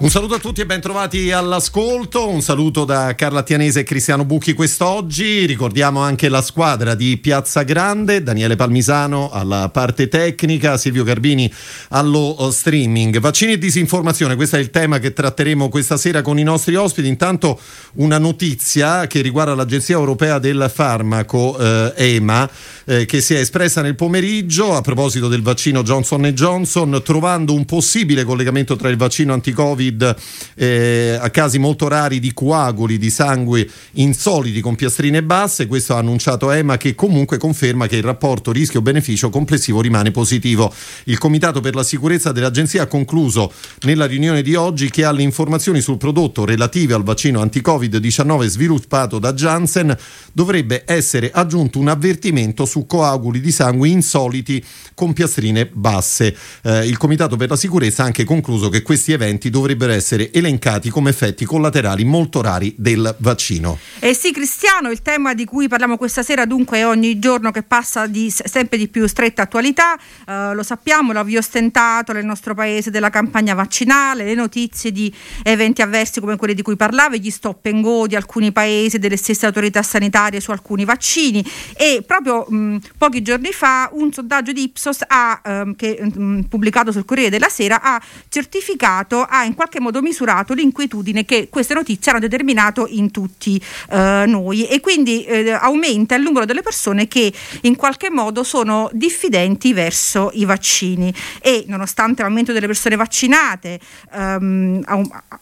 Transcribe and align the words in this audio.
Un 0.00 0.08
saluto 0.08 0.32
a 0.32 0.38
tutti 0.38 0.62
e 0.62 0.66
bentrovati 0.66 1.30
all'ascolto. 1.30 2.26
Un 2.26 2.40
saluto 2.40 2.86
da 2.86 3.14
Carla 3.14 3.42
Tianese 3.42 3.80
e 3.80 3.82
Cristiano 3.82 4.24
Bucchi 4.24 4.54
quest'oggi. 4.54 5.44
Ricordiamo 5.44 6.00
anche 6.00 6.30
la 6.30 6.40
squadra 6.40 6.94
di 6.94 7.18
Piazza 7.18 7.64
Grande, 7.64 8.22
Daniele 8.22 8.56
Palmisano 8.56 9.28
alla 9.30 9.68
parte 9.68 10.08
tecnica, 10.08 10.78
Silvio 10.78 11.04
Garbini 11.04 11.52
allo 11.90 12.42
uh, 12.42 12.50
streaming. 12.50 13.20
Vaccini 13.20 13.52
e 13.52 13.58
disinformazione, 13.58 14.36
questo 14.36 14.56
è 14.56 14.60
il 14.60 14.70
tema 14.70 14.98
che 14.98 15.12
tratteremo 15.12 15.68
questa 15.68 15.98
sera 15.98 16.22
con 16.22 16.38
i 16.38 16.44
nostri 16.44 16.76
ospiti. 16.76 17.06
Intanto 17.06 17.60
una 17.96 18.16
notizia 18.16 19.06
che 19.06 19.20
riguarda 19.20 19.54
l'Agenzia 19.54 19.96
Europea 19.96 20.38
del 20.38 20.70
Farmaco, 20.72 21.58
eh, 21.58 21.92
EMA, 21.94 22.48
eh, 22.86 23.04
che 23.04 23.20
si 23.20 23.34
è 23.34 23.40
espressa 23.40 23.82
nel 23.82 23.96
pomeriggio 23.96 24.74
a 24.74 24.80
proposito 24.80 25.28
del 25.28 25.42
vaccino 25.42 25.82
Johnson 25.82 26.22
Johnson, 26.32 27.02
trovando 27.04 27.52
un 27.52 27.66
possibile 27.66 28.24
collegamento 28.24 28.76
tra 28.76 28.88
il 28.88 28.96
vaccino 28.96 29.34
anti-Covid 29.34 29.88
Covid 29.90 30.16
eh, 30.54 31.18
a 31.20 31.30
casi 31.30 31.58
molto 31.58 31.88
rari 31.88 32.20
di 32.20 32.32
coaguli 32.32 32.98
di 32.98 33.10
sangue 33.10 33.68
insoliti 33.92 34.60
con 34.60 34.76
piastrine 34.76 35.22
basse. 35.22 35.66
Questo 35.66 35.94
ha 35.94 35.98
annunciato 35.98 36.50
EMA 36.50 36.76
che 36.76 36.94
comunque 36.94 37.38
conferma 37.38 37.86
che 37.86 37.96
il 37.96 38.02
rapporto 38.02 38.52
rischio-beneficio 38.52 39.30
complessivo 39.30 39.80
rimane 39.80 40.10
positivo. 40.10 40.72
Il 41.04 41.18
Comitato 41.18 41.60
per 41.60 41.74
la 41.74 41.82
sicurezza 41.82 42.32
dell'Agenzia 42.32 42.82
ha 42.82 42.86
concluso 42.86 43.52
nella 43.82 44.06
riunione 44.06 44.42
di 44.42 44.54
oggi 44.54 44.90
che 44.90 45.04
alle 45.04 45.22
informazioni 45.22 45.80
sul 45.80 45.98
prodotto 45.98 46.44
relative 46.44 46.94
al 46.94 47.02
vaccino 47.02 47.40
anti-Covid-19 47.40 48.46
sviluppato 48.46 49.18
da 49.18 49.32
Janssen 49.32 49.96
dovrebbe 50.32 50.84
essere 50.86 51.30
aggiunto 51.32 51.78
un 51.78 51.88
avvertimento 51.88 52.64
su 52.64 52.86
coaguli 52.86 53.40
di 53.40 53.50
sangue 53.50 53.88
insoliti 53.88 54.62
con 54.94 55.12
piastrine 55.12 55.66
basse. 55.66 56.36
Eh, 56.62 56.86
il 56.86 56.96
Comitato 56.96 57.36
per 57.36 57.48
la 57.48 57.56
sicurezza 57.56 58.02
ha 58.02 58.06
anche 58.06 58.24
concluso 58.24 58.68
che 58.68 58.82
questi 58.82 59.12
eventi 59.12 59.50
dovrebbero 59.50 59.79
potrebbero 59.80 59.92
essere 59.92 60.30
elencati 60.32 60.90
come 60.90 61.08
effetti 61.08 61.46
collaterali 61.46 62.04
molto 62.04 62.42
rari 62.42 62.74
del 62.76 63.14
vaccino. 63.18 63.78
Eh 63.98 64.12
sì, 64.12 64.30
Cristiano, 64.30 64.90
il 64.90 65.00
tema 65.00 65.32
di 65.32 65.46
cui 65.46 65.68
parliamo 65.68 65.96
questa 65.96 66.22
sera 66.22 66.44
dunque 66.44 66.78
è 66.78 66.86
ogni 66.86 67.18
giorno 67.18 67.50
che 67.50 67.62
passa 67.62 68.06
di 68.06 68.30
sempre 68.30 68.76
di 68.76 68.88
più 68.88 69.06
stretta 69.06 69.42
attualità, 69.42 69.96
eh, 70.26 70.54
lo 70.54 70.62
sappiamo, 70.62 71.12
l'avvio 71.12 71.38
ostentato 71.38 72.12
nel 72.12 72.26
nostro 72.26 72.54
paese 72.54 72.90
della 72.90 73.08
campagna 73.08 73.54
vaccinale, 73.54 74.24
le 74.24 74.34
notizie 74.34 74.92
di 74.92 75.12
eventi 75.42 75.80
avversi 75.80 76.20
come 76.20 76.36
quelli 76.36 76.54
di 76.54 76.62
cui 76.62 76.76
parlavi, 76.76 77.20
gli 77.20 77.30
stop 77.30 77.64
and 77.66 77.82
go 77.82 78.06
di 78.06 78.16
alcuni 78.16 78.52
paesi, 78.52 78.98
delle 78.98 79.16
stesse 79.16 79.46
autorità 79.46 79.82
sanitarie 79.82 80.40
su 80.40 80.50
alcuni 80.50 80.84
vaccini 80.84 81.44
e 81.74 82.02
proprio 82.06 82.44
mh, 82.46 82.78
pochi 82.98 83.22
giorni 83.22 83.52
fa 83.52 83.88
un 83.92 84.12
sondaggio 84.12 84.52
di 84.52 84.62
Ipsos 84.62 84.98
ha, 85.06 85.40
ehm, 85.42 85.74
che, 85.76 86.00
mh, 86.02 86.42
pubblicato 86.48 86.92
sul 86.92 87.04
Corriere 87.04 87.30
della 87.30 87.48
Sera 87.48 87.80
ha 87.80 88.00
certificato, 88.28 89.22
ha 89.22 89.44
in 89.44 89.54
qualche 89.54 89.69
qualche 89.70 89.80
modo 89.80 90.02
misurato 90.02 90.52
l'inquietudine 90.52 91.24
che 91.24 91.48
queste 91.48 91.74
notizie 91.74 92.10
hanno 92.10 92.20
determinato 92.20 92.86
in 92.88 93.12
tutti 93.12 93.62
eh, 93.90 94.24
noi. 94.26 94.66
E 94.66 94.80
quindi 94.80 95.24
eh, 95.24 95.52
aumenta 95.52 96.16
il 96.16 96.22
numero 96.22 96.44
delle 96.44 96.62
persone 96.62 97.06
che 97.06 97.32
in 97.62 97.76
qualche 97.76 98.10
modo 98.10 98.42
sono 98.42 98.90
diffidenti 98.92 99.72
verso 99.72 100.30
i 100.34 100.44
vaccini. 100.44 101.14
E 101.40 101.64
nonostante 101.68 102.22
l'aumento 102.22 102.52
delle 102.52 102.66
persone 102.66 102.96
vaccinate 102.96 103.78
ehm, 104.12 104.82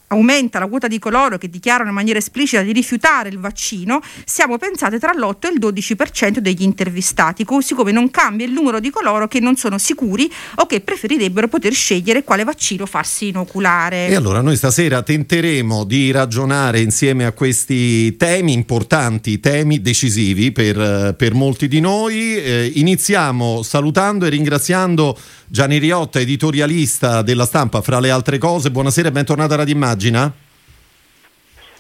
aumenta 0.09 0.59
la 0.59 0.67
quota 0.67 0.89
di 0.89 0.98
coloro 0.98 1.39
che 1.39 1.48
dichiarano 1.48 1.89
in 1.89 1.95
maniera 1.95 2.19
esplicita 2.19 2.62
di 2.62 2.73
rifiutare 2.73 3.28
il 3.28 3.39
vaccino, 3.39 4.01
siamo 4.25 4.59
pensate 4.59 4.98
tra 4.98 5.12
l'8 5.12 5.47
e 5.47 5.48
il 5.53 5.59
12% 5.59 6.39
degli 6.39 6.62
intervistati, 6.62 7.45
così 7.45 7.75
come 7.75 7.92
non 7.92 8.11
cambia 8.11 8.47
il 8.47 8.53
numero 8.53 8.81
di 8.81 8.91
coloro 8.91 9.29
che 9.29 9.41
non 9.41 9.56
sono 9.56 9.79
sicuri 9.79 10.31
o 10.56 10.67
che 10.67 10.81
preferirebbero 10.81 11.48
poter 11.48 11.73
scegliere 11.73 12.25
quale 12.25 12.45
vaccino 12.45 12.86
farsi 12.86 13.29
inoculare. 13.29 14.08
E 14.08 14.14
allora 14.14 14.41
noi 14.41 14.57
stasera 14.57 15.02
tenteremo 15.02 15.85
di 15.85 16.11
ragionare 16.11 16.80
insieme 16.80 17.24
a 17.24 17.33
questi 17.33 18.17
temi 18.17 18.52
importanti, 18.52 19.41
temi 19.41 19.80
decisivi 19.80 20.52
per, 20.52 21.14
per 21.17 21.35
molti 21.35 21.68
di 21.68 21.80
noi. 21.80 22.36
Eh, 22.36 22.73
iniziamo 22.74 23.63
salutando 23.63 24.27
e 24.27 24.30
ringraziando 24.30 25.18
Gianni 25.51 25.79
Riotta, 25.79 26.20
editorialista 26.20 27.23
della 27.23 27.47
stampa, 27.47 27.81
fra 27.81 28.01
le 28.01 28.11
altre 28.11 28.36
cose. 28.36 28.70
Buonasera 28.70 29.09
e 29.09 29.13
bentornata 29.13 29.55
a 29.55 29.57
Radio 29.57 29.75
Immagina. 29.75 30.31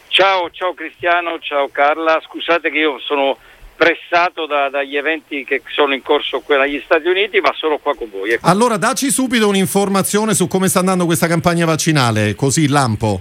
Ciao, 0.08 0.50
ciao 0.50 0.72
Cristiano, 0.72 1.38
ciao 1.38 1.68
Carla. 1.68 2.18
Scusate 2.24 2.70
che 2.70 2.78
io 2.78 2.98
sono 2.98 3.36
pressato 3.76 4.46
da, 4.46 4.70
dagli 4.70 4.96
eventi 4.96 5.44
che 5.44 5.60
sono 5.68 5.92
in 5.92 6.00
corso 6.00 6.40
qui 6.40 6.56
negli 6.56 6.80
Stati 6.82 7.08
Uniti, 7.08 7.40
ma 7.40 7.52
sono 7.54 7.76
qua 7.76 7.94
con 7.94 8.08
voi. 8.10 8.30
Ecco. 8.30 8.46
Allora, 8.46 8.78
dacci 8.78 9.10
subito 9.10 9.46
un'informazione 9.46 10.32
su 10.32 10.48
come 10.48 10.68
sta 10.68 10.78
andando 10.78 11.04
questa 11.04 11.26
campagna 11.26 11.66
vaccinale, 11.66 12.34
così 12.34 12.68
lampo. 12.68 13.20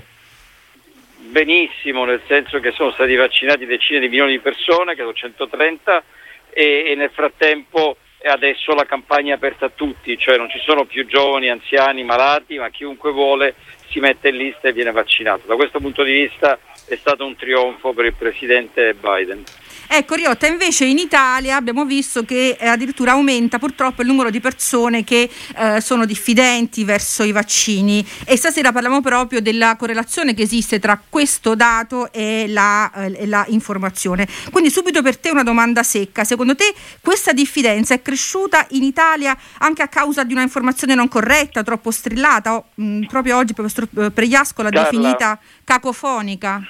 Benissimo, 1.30 2.06
nel 2.06 2.22
senso 2.26 2.62
che 2.62 2.72
sono 2.72 2.92
stati 2.92 3.16
vaccinati 3.16 3.66
decine 3.66 4.00
di 4.00 4.08
milioni 4.08 4.32
di 4.32 4.40
persone, 4.40 4.96
che 4.96 5.02
sono 5.02 5.14
130, 5.14 6.04
e, 6.52 6.86
e 6.88 6.96
nel 6.96 7.12
frattempo 7.14 7.98
adesso 8.24 8.74
la 8.74 8.86
campagna 8.86 9.34
è 9.34 9.36
aperta 9.36 9.66
a 9.66 9.72
tutti, 9.74 10.18
cioè 10.18 10.38
non 10.38 10.50
ci 10.50 10.60
sono 10.60 10.86
più 10.86 11.06
giovani, 11.06 11.50
anziani, 11.50 12.04
malati, 12.04 12.58
ma 12.58 12.70
chiunque 12.70 13.12
vuole 13.12 13.56
si 13.90 14.00
mette 14.00 14.30
in 14.30 14.38
lista 14.38 14.68
e 14.68 14.74
viene 14.74 14.92
vaccinato. 14.92 15.48
Da 15.48 15.56
questo 15.56 15.80
punto 15.80 16.04
di 16.04 16.12
vista 16.12 16.60
è 16.88 16.96
stato 16.96 17.26
un 17.26 17.36
trionfo 17.36 17.94
per 17.94 18.06
il 18.06 18.14
presidente 18.14 18.94
Biden. 18.94 19.44
Ecco 19.86 20.16
Riotta, 20.16 20.48
invece 20.48 20.86
in 20.86 20.98
Italia 20.98 21.56
abbiamo 21.56 21.86
visto 21.86 22.24
che 22.24 22.58
eh, 22.60 22.68
addirittura 22.68 23.12
aumenta 23.12 23.60
purtroppo 23.60 24.02
il 24.02 24.08
numero 24.08 24.30
di 24.30 24.40
persone 24.40 25.04
che 25.04 25.30
eh, 25.56 25.82
sono 25.82 26.06
diffidenti 26.06 26.84
verso 26.84 27.24
i 27.24 27.32
vaccini 27.32 28.06
e 28.26 28.36
stasera 28.36 28.72
parliamo 28.72 29.02
proprio 29.02 29.42
della 29.42 29.76
correlazione 29.78 30.34
che 30.34 30.42
esiste 30.42 30.80
tra 30.80 31.00
questo 31.10 31.56
dato 31.56 32.12
e 32.12 32.46
la, 32.48 32.92
eh, 32.92 33.28
la 33.28 33.46
informazione. 33.50 34.28
Quindi 34.52 34.70
subito 34.70 35.02
per 35.02 35.18
te 35.18 35.30
una 35.30 35.44
domanda 35.44 35.84
secca, 35.84 36.24
secondo 36.24 36.56
te 36.56 36.74
questa 37.02 37.32
diffidenza 37.32 37.94
è 37.94 38.02
cresciuta 38.02 38.66
in 38.72 38.84
Italia 38.84 39.38
anche 39.60 39.82
a 39.82 39.88
causa 39.88 40.24
di 40.24 40.34
una 40.34 40.42
informazione 40.42 40.96
non 40.96 41.08
corretta, 41.08 41.64
troppo 41.64 41.92
strillata? 41.92 42.56
O, 42.56 42.66
mh, 42.76 42.84
mm, 42.84 43.04
proprio 43.06 43.38
oggi 43.38 43.50
il 43.50 43.56
professor 43.56 43.88
eh, 43.98 44.12
Pregliasco 44.12 44.62
l'ha 44.62 44.70
Carla. 44.70 44.90
definita 44.90 45.40
cacofonica. 45.64 46.62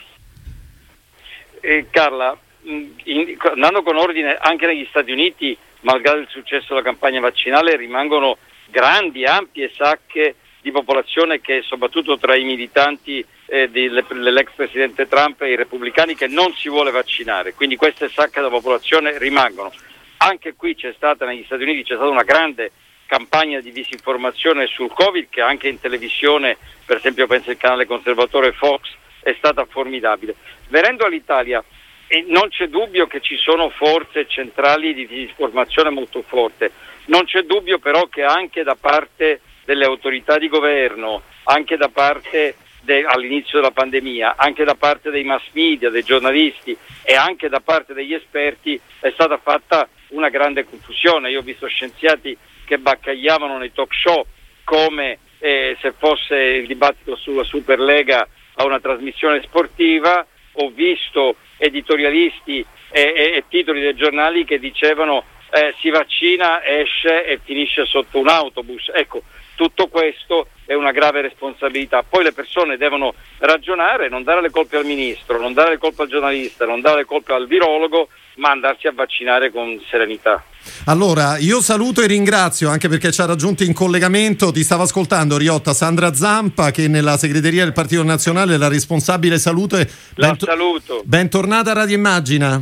Eh, 1.62 1.88
Carla, 1.90 2.38
in, 2.68 3.38
andando 3.40 3.82
con 3.82 3.98
ordine 3.98 4.36
anche 4.40 4.66
negli 4.66 4.86
Stati 4.90 5.12
Uniti, 5.12 5.58
malgrado 5.82 6.20
il 6.20 6.28
successo 6.30 6.68
della 6.70 6.82
campagna 6.82 7.20
vaccinale, 7.20 7.76
rimangono 7.76 8.38
grandi, 8.66 9.26
ampie 9.26 9.72
sacche 9.74 10.36
di 10.62 10.72
popolazione 10.72 11.40
che 11.40 11.62
soprattutto 11.62 12.18
tra 12.18 12.36
i 12.36 12.44
militanti 12.44 13.26
eh, 13.46 13.70
dell'ex 13.70 14.52
presidente 14.56 15.08
Trump 15.08 15.42
e 15.42 15.52
i 15.52 15.56
repubblicani 15.56 16.16
che 16.16 16.28
non 16.28 16.54
si 16.54 16.68
vuole 16.68 16.92
vaccinare, 16.92 17.54
quindi 17.54 17.78
queste 17.78 18.10
sacche 18.10 18.40
della 18.42 18.50
popolazione 18.50 19.18
rimangono. 19.18 19.72
Anche 20.18 20.56
qui 20.56 20.76
c'è 20.76 20.94
stata, 20.96 21.26
negli 21.26 21.44
Stati 21.46 21.64
Uniti 21.64 21.84
c'è 21.84 21.96
stata 21.96 22.10
una 22.10 22.24
grande 22.24 22.72
campagna 23.06 23.62
di 23.62 23.72
disinformazione 23.72 24.68
sul 24.68 24.92
Covid 24.92 25.28
che 25.30 25.42
anche 25.42 25.70
in 25.70 25.80
televisione, 25.80 26.58
per 26.86 26.98
esempio 26.98 27.28
penso 27.28 27.52
il 27.52 27.58
canale 27.58 27.86
conservatore 27.86 28.52
Fox, 28.52 28.90
è 29.22 29.34
stata 29.38 29.66
formidabile. 29.66 30.36
Venendo 30.68 31.06
all'Italia, 31.06 31.64
e 32.08 32.26
non 32.28 32.50
c'è 32.50 32.68
dubbio 32.68 33.08
che 33.08 33.20
ci 33.22 33.38
sono 33.38 33.70
forze 33.70 34.28
centrali 34.28 34.94
di 34.94 35.08
disinformazione 35.08 35.90
molto 35.90 36.22
forte, 36.22 36.72
non 37.06 37.26
c'è 37.26 37.42
dubbio 37.42 37.80
però 37.80 38.08
che 38.08 38.24
anche 38.24 38.64
da 38.64 38.76
parte 38.76 39.42
delle 39.66 39.86
autorità 39.86 40.38
di 40.38 40.48
governo, 40.48 41.22
anche 41.44 41.76
da 41.76 41.90
parte 41.90 42.56
de, 42.82 43.04
all'inizio 43.04 43.60
della 43.60 43.72
pandemia, 43.72 44.36
anche 44.38 44.64
da 44.64 44.76
parte 44.76 45.12
dei 45.12 45.26
mass 45.26 45.44
media, 45.52 45.90
dei 45.90 46.04
giornalisti 46.04 46.76
e 47.04 47.16
anche 47.16 47.50
da 47.50 47.60
parte 47.60 47.94
degli 47.94 48.14
esperti 48.14 48.80
è 49.00 49.12
stata 49.12 49.38
fatta 49.38 49.88
una 50.10 50.30
grande 50.30 50.64
confusione. 50.64 51.30
Io 51.30 51.40
ho 51.40 51.44
visto 51.44 51.68
scienziati 51.68 52.36
che 52.66 52.78
baccagliavano 52.78 53.58
nei 53.58 53.74
talk 53.74 53.94
show 53.94 54.26
come 54.64 55.20
eh, 55.40 55.78
se 55.82 55.94
fosse 55.98 56.36
il 56.36 56.68
dibattito 56.68 57.16
sulla 57.16 57.44
Superlega 57.44 58.28
a 58.56 58.66
una 58.66 58.80
trasmissione 58.80 59.42
sportiva, 59.44 60.26
ho 60.60 60.70
visto 60.70 61.36
editorialisti 61.58 62.66
e, 62.92 63.02
e, 63.02 63.24
e 63.36 63.44
titoli 63.50 63.82
dei 63.82 63.96
giornali 63.96 64.46
che 64.46 64.60
dicevano 64.60 65.24
eh, 65.52 65.74
si 65.80 65.90
vaccina, 65.90 66.66
esce 66.66 67.26
e 67.26 67.40
finisce 67.44 67.86
sotto 67.86 68.20
un 68.20 68.28
autobus. 68.28 68.92
Ecco, 68.94 69.24
tutto 69.56 69.88
questo 69.88 70.48
è 70.66 70.74
una 70.74 70.92
grave 70.92 71.22
responsabilità. 71.22 72.04
Poi 72.04 72.24
le 72.24 72.34
persone 72.34 72.78
devono 72.78 73.14
ragionare, 73.40 74.10
non 74.10 74.24
dare 74.24 74.42
le 74.42 74.50
colpe 74.50 74.78
al 74.78 74.86
ministro, 74.86 75.40
non 75.40 75.54
dare 75.54 75.72
le 75.72 75.78
colpe 75.78 76.04
al 76.04 76.10
giornalista, 76.10 76.66
non 76.66 76.82
dare 76.82 76.98
le 76.98 77.06
colpe 77.06 77.34
al 77.34 77.48
virologo, 77.48 78.10
ma 78.38 78.52
andarsi 78.52 78.88
a 78.88 78.94
vaccinare 78.94 79.52
con 79.52 79.80
serenità. 79.90 80.44
Allora, 80.86 81.38
io 81.38 81.62
saluto 81.62 82.02
e 82.02 82.08
ringrazio 82.08 82.70
anche 82.70 82.90
perché 82.90 83.12
ci 83.12 83.22
ha 83.22 83.26
raggiunto 83.26 83.64
in 83.64 83.74
collegamento, 83.74 84.52
ti 84.52 84.64
stavo 84.64 84.84
ascoltando 84.84 85.38
Riotta 85.38 85.74
Sandra 85.74 86.14
Zampa 86.14 86.72
che 86.72 86.88
nella 86.88 87.18
segreteria 87.18 87.64
del 87.64 87.74
Partito 87.74 88.04
Nazionale 88.04 88.56
è 88.56 88.58
la 88.58 88.68
responsabile 88.68 89.38
salute. 89.40 89.90
La 90.16 90.28
Bent- 90.28 90.44
saluto. 90.44 91.02
Bentornata 91.06 91.72
a 91.72 91.74
Radio 91.74 91.96
Immagina. 91.96 92.62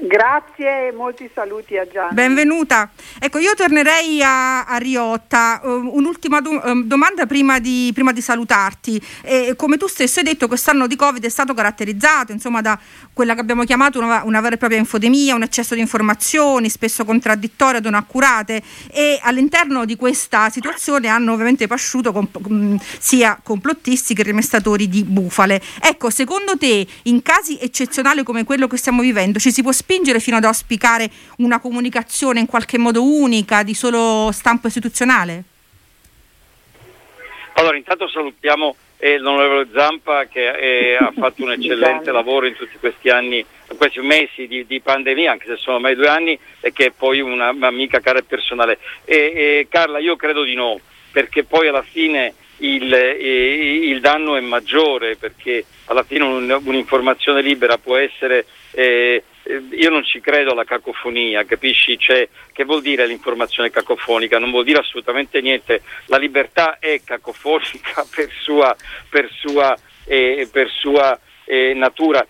Grazie 0.00 0.88
e 0.88 0.92
molti 0.92 1.28
saluti 1.34 1.76
a 1.76 1.84
Gianni. 1.84 2.14
Benvenuta. 2.14 2.88
Ecco, 3.18 3.38
io 3.38 3.54
tornerei 3.56 4.22
a, 4.22 4.64
a 4.64 4.76
Riotta. 4.76 5.60
Uh, 5.64 5.96
un'ultima 5.96 6.40
do, 6.40 6.50
um, 6.50 6.84
domanda 6.84 7.26
prima 7.26 7.58
di, 7.58 7.90
prima 7.92 8.12
di 8.12 8.20
salutarti. 8.20 9.02
Eh, 9.22 9.54
come 9.56 9.76
tu 9.76 9.88
stesso 9.88 10.20
hai 10.20 10.24
detto, 10.24 10.46
quest'anno 10.46 10.86
di 10.86 10.94
Covid 10.94 11.24
è 11.24 11.28
stato 11.28 11.52
caratterizzato 11.52 12.30
insomma, 12.30 12.60
da 12.60 12.78
quella 13.12 13.34
che 13.34 13.40
abbiamo 13.40 13.64
chiamato 13.64 13.98
una, 13.98 14.22
una 14.22 14.40
vera 14.40 14.54
e 14.54 14.58
propria 14.58 14.78
infodemia, 14.78 15.34
un 15.34 15.42
eccesso 15.42 15.74
di 15.74 15.80
informazioni, 15.80 16.68
spesso 16.68 17.04
contraddittorie, 17.04 17.80
non 17.80 17.94
accurate 17.94 18.62
e 18.92 19.18
all'interno 19.20 19.84
di 19.84 19.96
questa 19.96 20.48
situazione 20.48 21.08
hanno 21.08 21.32
ovviamente 21.32 21.66
pasciuto 21.66 22.12
comp- 22.12 22.80
sia 23.00 23.40
complottisti 23.42 24.14
che 24.14 24.22
rimestatori 24.22 24.88
di 24.88 25.02
bufale. 25.02 25.60
Ecco, 25.80 26.10
secondo 26.10 26.56
te, 26.56 26.86
in 27.04 27.20
casi 27.20 27.58
eccezionali 27.60 28.22
come 28.22 28.44
quello 28.44 28.68
che 28.68 28.76
stiamo 28.76 29.02
vivendo, 29.02 29.40
ci 29.40 29.50
si 29.50 29.62
può 29.62 29.72
spingere 29.88 30.20
fino 30.20 30.36
ad 30.36 30.44
auspicare 30.44 31.08
una 31.38 31.60
comunicazione 31.60 32.40
in 32.40 32.46
qualche 32.46 32.76
modo 32.76 33.02
unica, 33.02 33.62
di 33.62 33.72
solo 33.72 34.30
stampo 34.32 34.66
istituzionale? 34.66 35.44
Allora, 37.54 37.74
intanto 37.74 38.06
salutiamo 38.06 38.76
eh, 38.98 39.16
l'onorevole 39.16 39.68
Zampa 39.72 40.26
che 40.26 40.50
eh, 40.50 40.96
ha 40.96 41.10
fatto 41.16 41.42
un 41.42 41.52
eccellente 41.56 42.12
lavoro 42.12 42.46
in 42.46 42.54
tutti 42.54 42.76
questi 42.78 43.08
anni, 43.08 43.38
in 43.38 43.76
questi 43.78 44.00
mesi 44.00 44.46
di, 44.46 44.66
di, 44.66 44.78
pandemia, 44.80 45.32
anche 45.32 45.46
se 45.46 45.56
sono 45.56 45.76
ormai 45.76 45.94
due 45.94 46.08
anni, 46.08 46.38
e 46.60 46.70
che 46.70 46.86
è 46.86 46.90
poi 46.90 47.20
una, 47.20 47.48
un'amica 47.48 48.00
cara 48.00 48.18
e 48.18 48.24
personale. 48.24 48.78
E, 49.06 49.68
Carla, 49.70 49.98
io 50.00 50.16
credo 50.16 50.42
di 50.42 50.52
no, 50.52 50.78
perché 51.10 51.44
poi 51.44 51.66
alla 51.66 51.82
fine 51.82 52.34
il, 52.58 52.92
il 52.92 54.00
danno 54.00 54.36
è 54.36 54.40
maggiore, 54.40 55.16
perché 55.16 55.64
alla 55.86 56.02
fine 56.02 56.24
un, 56.24 56.60
un'informazione 56.64 57.42
libera 57.42 57.78
può 57.78 57.96
essere 57.96 58.46
eh, 58.72 59.22
eh, 59.48 59.62
io 59.70 59.88
non 59.88 60.04
ci 60.04 60.20
credo 60.20 60.52
alla 60.52 60.64
cacofonia, 60.64 61.44
capisci? 61.44 61.98
Cioè, 61.98 62.28
che 62.52 62.64
vuol 62.64 62.82
dire 62.82 63.06
l'informazione 63.06 63.70
cacofonica? 63.70 64.38
Non 64.38 64.50
vuol 64.50 64.64
dire 64.64 64.80
assolutamente 64.80 65.40
niente. 65.40 65.82
La 66.06 66.18
libertà 66.18 66.78
è 66.78 67.00
cacofonica 67.02 68.06
per 68.14 68.30
sua, 68.42 68.76
per 69.08 69.30
sua, 69.32 69.76
eh, 70.04 70.46
per 70.52 70.70
sua 70.70 71.18
eh, 71.44 71.72
natura. 71.74 72.26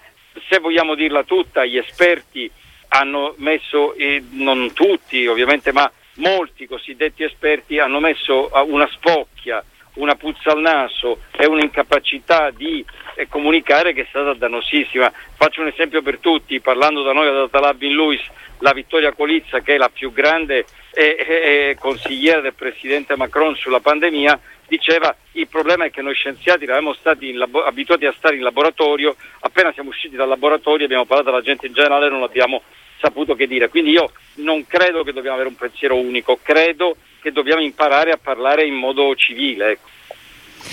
Se 0.48 0.60
vogliamo 0.60 0.94
dirla 0.94 1.24
tutta, 1.24 1.64
gli 1.64 1.76
esperti 1.76 2.48
hanno 2.90 3.34
messo, 3.38 3.94
non 4.30 4.72
tutti 4.72 5.26
ovviamente, 5.26 5.72
ma 5.72 5.90
molti 6.14 6.66
cosiddetti 6.66 7.24
esperti 7.24 7.78
hanno 7.78 8.00
messo 8.00 8.50
una 8.66 8.88
spocchia 8.90 9.62
una 9.98 10.14
puzza 10.16 10.52
al 10.52 10.60
naso 10.60 11.20
e 11.36 11.46
un'incapacità 11.46 12.50
di 12.50 12.84
eh, 13.14 13.28
comunicare 13.28 13.92
che 13.92 14.02
è 14.02 14.06
stata 14.08 14.34
dannosissima. 14.34 15.12
Faccio 15.36 15.60
un 15.60 15.68
esempio 15.68 16.02
per 16.02 16.18
tutti, 16.18 16.60
parlando 16.60 17.02
da 17.02 17.12
noi 17.12 17.28
ad 17.28 17.36
Atalabin 17.36 17.92
Luis, 17.92 18.20
la 18.58 18.72
Vittoria 18.72 19.12
Colizza 19.12 19.60
che 19.60 19.74
è 19.74 19.78
la 19.78 19.88
più 19.88 20.12
grande 20.12 20.64
eh, 20.92 21.16
eh, 21.28 21.76
consigliera 21.78 22.40
del 22.40 22.54
Presidente 22.54 23.16
Macron 23.16 23.54
sulla 23.54 23.80
pandemia, 23.80 24.38
diceva 24.66 25.14
il 25.32 25.48
problema 25.48 25.84
è 25.84 25.90
che 25.90 26.02
noi 26.02 26.14
scienziati 26.14 26.64
eravamo 26.64 26.92
stati 26.92 27.32
labo- 27.32 27.64
abituati 27.64 28.06
a 28.06 28.14
stare 28.16 28.36
in 28.36 28.42
laboratorio, 28.42 29.16
appena 29.40 29.72
siamo 29.72 29.90
usciti 29.90 30.16
dal 30.16 30.28
laboratorio 30.28 30.84
abbiamo 30.84 31.06
parlato 31.06 31.30
alla 31.30 31.42
gente 31.42 31.66
in 31.66 31.72
generale 31.72 32.06
e 32.06 32.10
non 32.10 32.22
abbiamo 32.22 32.62
saputo 33.00 33.34
che 33.34 33.46
dire. 33.46 33.68
Quindi 33.68 33.90
io 33.90 34.10
non 34.36 34.66
credo 34.66 35.02
che 35.02 35.12
dobbiamo 35.12 35.36
avere 35.36 35.50
un 35.50 35.56
pensiero 35.56 35.96
unico, 35.96 36.38
credo 36.42 36.96
che 37.20 37.32
dobbiamo 37.32 37.62
imparare 37.62 38.10
a 38.10 38.18
parlare 38.20 38.64
in 38.64 38.74
modo 38.74 39.14
civile. 39.14 39.72
Ecco. 39.72 39.88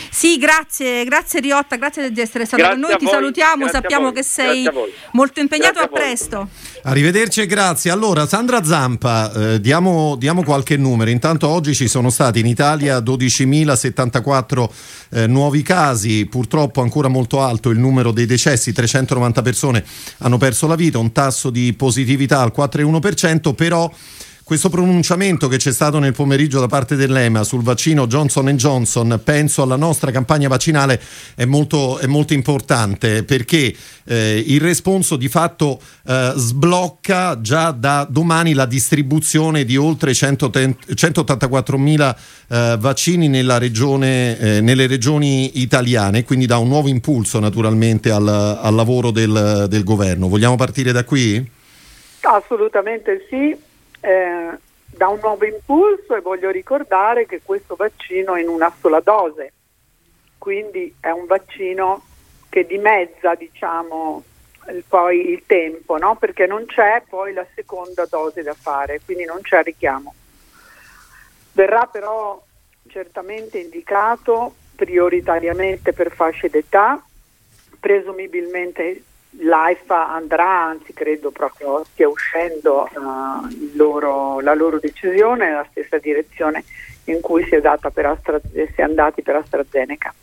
Sì, 0.09 0.37
grazie, 0.37 1.03
grazie 1.03 1.39
Riotta, 1.39 1.75
grazie 1.75 2.11
di 2.11 2.21
essere 2.21 2.45
stato 2.45 2.63
grazie 2.63 2.79
con 2.79 2.89
noi, 2.89 2.99
ti 2.99 3.05
voi, 3.05 3.13
salutiamo, 3.13 3.67
sappiamo 3.67 4.11
che 4.11 4.23
sei 4.23 4.69
molto 5.11 5.39
impegnato, 5.39 5.79
a, 5.79 5.83
a 5.83 5.87
presto. 5.87 6.47
Arrivederci 6.83 7.41
e 7.41 7.45
grazie. 7.45 7.91
Allora, 7.91 8.27
Sandra 8.27 8.63
Zampa, 8.63 9.31
eh, 9.33 9.61
diamo, 9.61 10.15
diamo, 10.17 10.43
qualche 10.43 10.77
numero. 10.77 11.09
Intanto 11.09 11.47
oggi 11.47 11.73
ci 11.73 11.87
sono 11.87 12.09
stati 12.09 12.39
in 12.39 12.47
Italia 12.47 12.99
12.074 12.99 14.69
eh, 15.09 15.27
nuovi 15.27 15.61
casi, 15.61 16.25
purtroppo 16.25 16.81
ancora 16.81 17.07
molto 17.07 17.41
alto 17.41 17.69
il 17.69 17.79
numero 17.79 18.11
dei 18.11 18.25
decessi, 18.25 18.71
390 18.71 19.41
persone 19.41 19.83
hanno 20.19 20.37
perso 20.37 20.67
la 20.67 20.75
vita, 20.75 20.97
un 20.97 21.11
tasso 21.11 21.49
di 21.49 21.73
positività 21.73 22.41
al 22.41 22.53
4,1%, 22.55 23.53
però 23.53 23.91
questo 24.45 24.69
pronunciamento 24.69 25.47
che 25.47 25.57
c'è 25.57 25.73
stato 25.73 25.97
nel 25.97 26.13
pomeriggio 26.13 26.59
da 26.59 26.67
parte 26.67 26.95
dell'EMA 26.95 27.43
sul 27.43 27.63
vaccino 27.63 28.05
Johnson 28.05 28.55
Johnson, 28.55 29.19
penso 29.23 29.63
alla 29.63 29.75
nostra 29.75 30.11
campagna 30.11 30.47
vaccinale, 30.47 31.01
è 31.33 31.45
molto, 31.45 31.97
è 31.97 32.05
molto 32.05 32.35
importante 32.35 33.23
perché 33.23 33.75
eh, 34.03 34.43
il 34.45 34.61
responso 34.61 35.15
di 35.15 35.29
fatto 35.29 35.81
eh, 36.05 36.33
sblocca 36.35 37.41
già 37.41 37.71
da 37.71 38.05
domani 38.07 38.53
la 38.53 38.67
distribuzione 38.67 39.65
di 39.65 39.77
oltre 39.77 40.11
184.000 40.11 42.15
eh, 42.47 42.77
vaccini 42.79 43.27
regione, 43.57 44.37
eh, 44.37 44.61
nelle 44.61 44.85
regioni 44.85 45.59
italiane, 45.59 46.23
quindi 46.23 46.45
dà 46.45 46.59
un 46.59 46.67
nuovo 46.67 46.87
impulso 46.87 47.39
naturalmente 47.39 48.11
al, 48.11 48.27
al 48.27 48.75
lavoro 48.75 49.09
del, 49.09 49.65
del 49.67 49.83
governo. 49.83 50.27
Vogliamo 50.27 50.55
partire 50.55 50.91
da 50.91 51.03
qui? 51.03 51.43
Assolutamente 52.21 53.25
sì, 53.27 53.57
eh, 54.05 54.57
dà 54.85 55.07
un 55.07 55.19
nuovo 55.21 55.45
impulso 55.45 56.15
e 56.15 56.21
voglio 56.21 56.51
ricordare 56.51 57.25
che 57.25 57.41
questo 57.43 57.75
vaccino 57.75 58.35
è 58.35 58.41
in 58.41 58.47
una 58.47 58.71
sola 58.79 58.99
dose, 58.99 59.51
quindi 60.37 60.93
è 60.99 61.09
un 61.09 61.25
vaccino 61.25 62.03
che 62.49 62.65
dimezza 62.67 63.33
diciamo, 63.33 64.23
il, 64.69 64.83
poi 64.87 65.31
il 65.31 65.43
tempo, 65.47 65.97
no? 65.97 66.15
perché 66.15 66.45
non 66.45 66.65
c'è 66.67 67.03
poi 67.09 67.33
la 67.33 67.45
seconda 67.55 68.05
dose 68.05 68.43
da 68.43 68.53
fare, 68.53 69.01
quindi 69.03 69.25
non 69.25 69.41
c'è 69.41 69.63
richiamo. 69.63 70.13
Verrà 71.53 71.87
però 71.91 72.41
certamente 72.87 73.57
indicato 73.57 74.53
prioritariamente 74.75 75.93
per 75.93 76.11
fasce 76.11 76.49
d'età, 76.49 77.03
presumibilmente 77.79 79.03
l'AIFA 79.39 80.13
andrà, 80.13 80.65
anzi 80.65 80.93
credo 80.93 81.31
proprio 81.31 81.83
stia 81.85 82.07
uscendo 82.07 82.89
uh, 82.93 83.75
loro, 83.75 84.39
la 84.39 84.53
loro 84.53 84.79
decisione 84.79 85.47
nella 85.47 85.67
stessa 85.69 85.97
direzione 85.97 86.63
in 87.05 87.21
cui 87.21 87.43
si 87.43 87.55
è, 87.55 87.61
Astra, 87.65 88.39
si 88.51 88.73
è 88.75 88.81
andati 88.81 89.21
per 89.21 89.35
AstraZeneca. 89.35 90.13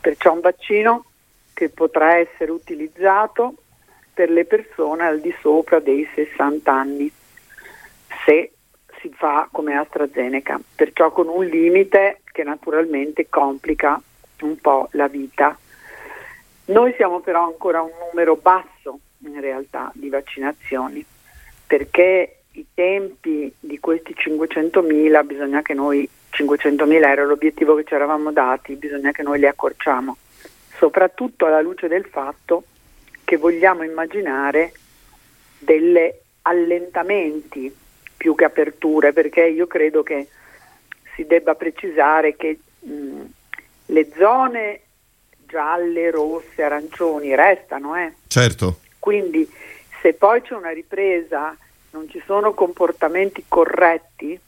Perciò 0.00 0.32
un 0.32 0.40
vaccino 0.40 1.04
che 1.52 1.68
potrà 1.68 2.16
essere 2.16 2.50
utilizzato 2.50 3.54
per 4.12 4.30
le 4.30 4.44
persone 4.44 5.06
al 5.06 5.20
di 5.20 5.34
sopra 5.40 5.80
dei 5.80 6.08
60 6.14 6.72
anni, 6.72 7.10
se 8.24 8.52
si 9.00 9.10
fa 9.14 9.48
come 9.50 9.76
AstraZeneca, 9.76 10.60
perciò 10.74 11.10
con 11.10 11.28
un 11.28 11.44
limite 11.44 12.20
che 12.32 12.42
naturalmente 12.42 13.28
complica 13.28 14.00
un 14.40 14.56
po' 14.58 14.88
la 14.92 15.08
vita 15.08 15.56
noi 16.66 16.94
siamo 16.96 17.20
però 17.20 17.44
ancora 17.44 17.82
un 17.82 17.90
numero 18.10 18.36
basso 18.36 18.98
in 19.18 19.40
realtà 19.40 19.90
di 19.94 20.08
vaccinazioni 20.08 21.04
perché 21.66 22.38
i 22.52 22.66
tempi 22.72 23.52
di 23.58 23.80
questi 23.80 24.14
500.000 24.14 25.26
bisogna 25.26 25.62
che 25.62 25.74
noi 25.74 26.08
500.000 26.30 27.04
era 27.04 27.24
l'obiettivo 27.24 27.74
che 27.74 27.84
ci 27.84 27.94
eravamo 27.94 28.32
dati, 28.32 28.76
bisogna 28.76 29.12
che 29.12 29.22
noi 29.22 29.38
li 29.38 29.46
accorciamo, 29.46 30.16
soprattutto 30.76 31.46
alla 31.46 31.60
luce 31.60 31.88
del 31.88 32.04
fatto 32.04 32.64
che 33.24 33.36
vogliamo 33.36 33.82
immaginare 33.82 34.72
degli 35.58 35.98
allentamenti 36.42 37.74
più 38.16 38.34
che 38.34 38.44
aperture, 38.44 39.12
perché 39.12 39.44
io 39.46 39.66
credo 39.66 40.02
che 40.02 40.28
si 41.14 41.24
debba 41.26 41.54
precisare 41.54 42.36
che 42.36 42.58
mh, 42.80 43.20
le 43.86 44.08
zone 44.16 44.80
gialle, 45.46 46.10
rosse, 46.10 46.62
arancioni 46.62 47.34
restano. 47.34 47.96
Eh. 47.96 48.12
Certo. 48.26 48.80
Quindi 48.98 49.48
se 50.00 50.14
poi 50.14 50.42
c'è 50.42 50.54
una 50.54 50.70
ripresa, 50.70 51.56
non 51.90 52.08
ci 52.08 52.22
sono 52.26 52.52
comportamenti 52.52 53.44
corretti 53.48 54.38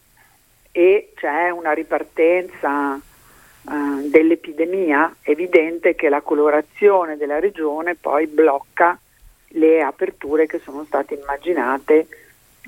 e 0.72 1.12
c'è 1.14 1.50
una 1.50 1.72
ripartenza 1.72 3.00
uh, 3.62 4.08
dell'epidemia, 4.08 5.16
è 5.22 5.30
evidente 5.30 5.94
che 5.94 6.08
la 6.08 6.20
colorazione 6.20 7.16
della 7.16 7.38
regione 7.38 7.94
poi 7.94 8.26
blocca 8.26 8.98
le 9.48 9.82
aperture 9.82 10.46
che 10.46 10.58
sono 10.58 10.84
state 10.84 11.14
immaginate 11.14 12.06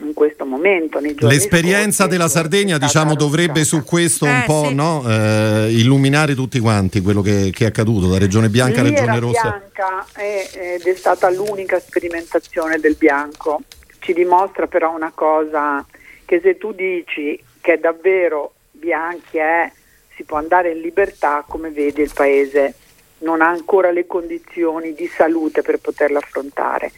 in 0.01 0.13
questo 0.15 0.45
momento. 0.45 0.99
L'esperienza 1.01 2.05
scorsi, 2.05 2.11
della 2.11 2.29
Sardegna 2.29 2.79
diciamo, 2.79 3.15
dovrebbe 3.15 3.65
su 3.65 3.83
questo 3.85 4.27
eh, 4.27 4.31
un 4.31 4.43
po' 4.47 4.65
sì. 4.69 4.75
no, 4.75 5.05
eh, 5.07 5.69
illuminare 5.73 6.35
tutti 6.35 6.59
quanti 6.61 7.01
quello 7.01 7.23
che, 7.23 7.51
che, 7.53 7.65
è 7.65 7.69
accaduto 7.69 8.09
da 8.09 8.19
Regione 8.19 8.49
Bianca 8.49 8.81
a 8.81 8.85
Regione 8.85 9.19
Rossa. 9.19 9.43
bianca 9.73 10.07
ed 10.17 10.83
è 10.83 10.95
stata 10.95 11.31
l'unica 11.31 11.79
sperimentazione 11.81 12.79
del 12.79 12.95
bianco. 12.97 13.61
Ci 13.99 14.13
dimostra 14.13 14.67
però 14.67 14.95
una 14.95 15.13
cosa 15.15 15.85
che 16.25 16.41
se 16.43 16.57
tu 16.57 16.73
dici 16.73 17.43
che 17.61 17.79
davvero 17.79 18.55
bianchi 18.71 19.39
è, 19.39 19.71
si 20.15 20.25
può 20.25 20.39
andare 20.39 20.73
in 20.73 20.81
libertà, 20.81 21.45
come 21.47 21.71
vedi 21.71 22.03
il 22.03 22.11
paese 22.15 22.75
non 23.19 23.41
ha 23.41 23.49
ancora 23.49 23.91
le 23.91 24.07
condizioni 24.07 24.95
di 24.95 25.09
salute 25.09 25.63
per 25.63 25.79
poterlo 25.79 26.19
affrontare. 26.19 26.93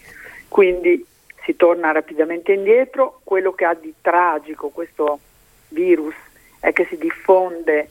Quindi 0.49 1.05
si 1.51 1.57
torna 1.57 1.91
rapidamente 1.91 2.53
indietro. 2.53 3.21
Quello 3.25 3.53
che 3.53 3.65
ha 3.65 3.75
di 3.75 3.93
tragico 4.01 4.69
questo 4.69 5.19
virus 5.69 6.15
è 6.61 6.73
che 6.73 6.87
si 6.89 6.97
diffonde 6.97 7.89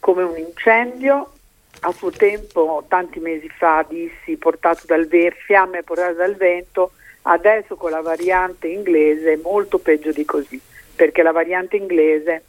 come 0.00 0.22
un 0.22 0.38
incendio. 0.38 1.32
A 1.80 1.92
suo 1.92 2.10
tempo, 2.10 2.84
tanti 2.88 3.18
mesi 3.18 3.48
fa, 3.48 3.84
dissi 3.86 4.36
portato 4.36 4.82
dal 4.86 5.06
ver- 5.06 5.36
fiamme 5.36 5.82
portate 5.82 6.14
dal 6.14 6.36
vento, 6.36 6.92
adesso 7.22 7.76
con 7.76 7.90
la 7.90 8.00
variante 8.00 8.68
inglese 8.68 9.32
è 9.32 9.38
molto 9.42 9.78
peggio 9.78 10.12
di 10.12 10.24
così, 10.24 10.60
perché 10.94 11.22
la 11.22 11.32
variante 11.32 11.76
inglese, 11.76 12.42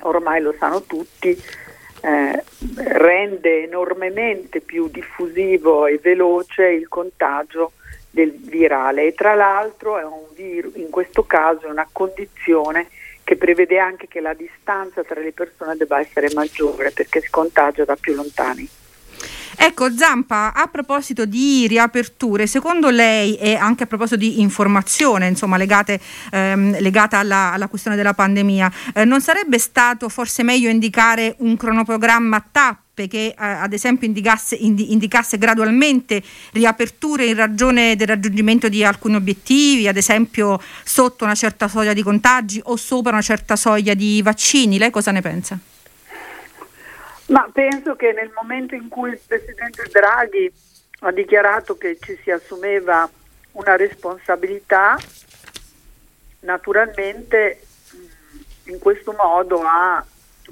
ormai 0.00 0.42
lo 0.42 0.54
sanno 0.58 0.82
tutti, 0.82 1.30
eh, 2.02 2.44
rende 2.76 3.62
enormemente 3.62 4.60
più 4.60 4.88
diffusivo 4.88 5.86
e 5.86 5.98
veloce 5.98 6.66
il 6.66 6.88
contagio 6.88 7.72
del 8.10 8.32
virale 8.32 9.06
e 9.06 9.14
tra 9.14 9.34
l'altro 9.34 9.98
è 9.98 10.04
un 10.04 10.26
virus, 10.34 10.74
in 10.76 10.90
questo 10.90 11.24
caso 11.24 11.66
è 11.66 11.70
una 11.70 11.88
condizione 11.90 12.88
che 13.22 13.36
prevede 13.36 13.78
anche 13.78 14.08
che 14.08 14.20
la 14.20 14.32
distanza 14.32 15.04
tra 15.04 15.20
le 15.20 15.32
persone 15.32 15.76
debba 15.76 16.00
essere 16.00 16.28
maggiore 16.32 16.90
perché 16.92 17.20
si 17.20 17.28
contagia 17.28 17.84
da 17.84 17.96
più 17.96 18.14
lontani. 18.14 18.68
Ecco 19.60 19.90
Zampa, 19.90 20.54
a 20.54 20.68
proposito 20.68 21.26
di 21.26 21.66
riaperture, 21.66 22.46
secondo 22.46 22.90
lei 22.90 23.36
e 23.36 23.56
anche 23.56 23.82
a 23.82 23.86
proposito 23.86 24.16
di 24.16 24.40
informazione 24.40 25.26
insomma, 25.26 25.56
legate, 25.56 26.00
ehm, 26.30 26.78
legata 26.80 27.18
alla, 27.18 27.52
alla, 27.52 27.66
questione 27.66 27.96
della 27.96 28.14
pandemia, 28.14 28.72
eh, 28.94 29.04
non 29.04 29.20
sarebbe 29.20 29.58
stato 29.58 30.08
forse 30.08 30.44
meglio 30.44 30.70
indicare 30.70 31.34
un 31.38 31.56
cronoprogramma 31.56 32.48
tappe 32.52 32.86
che 33.06 33.26
eh, 33.28 33.34
ad 33.36 33.72
esempio 33.72 34.06
indicasse, 34.06 34.56
indi, 34.56 34.92
indicasse, 34.92 35.38
gradualmente 35.38 36.22
riaperture 36.52 37.26
in 37.26 37.36
ragione 37.36 37.94
del 37.94 38.08
raggiungimento 38.08 38.68
di 38.68 38.82
alcuni 38.82 39.14
obiettivi, 39.14 39.86
ad 39.86 39.96
esempio 39.96 40.60
sotto 40.82 41.24
una 41.24 41.34
certa 41.34 41.68
soglia 41.68 41.92
di 41.92 42.02
contagi 42.02 42.60
o 42.64 42.76
sopra 42.76 43.12
una 43.12 43.22
certa 43.22 43.54
soglia 43.54 43.94
di 43.94 44.20
vaccini? 44.22 44.78
Lei 44.78 44.90
cosa 44.90 45.12
ne 45.12 45.20
pensa? 45.20 45.58
Ma 47.26 47.48
penso 47.52 47.94
che 47.94 48.12
nel 48.12 48.32
momento 48.34 48.74
in 48.74 48.88
cui 48.88 49.10
il 49.10 49.20
Presidente 49.24 49.86
Draghi 49.92 50.50
ha 51.00 51.12
dichiarato 51.12 51.76
che 51.76 51.98
ci 52.00 52.18
si 52.22 52.30
assumeva 52.30 53.08
una 53.52 53.76
responsabilità, 53.76 54.98
naturalmente 56.40 57.60
in 58.64 58.78
questo 58.78 59.12
modo 59.12 59.62
ha 59.62 60.04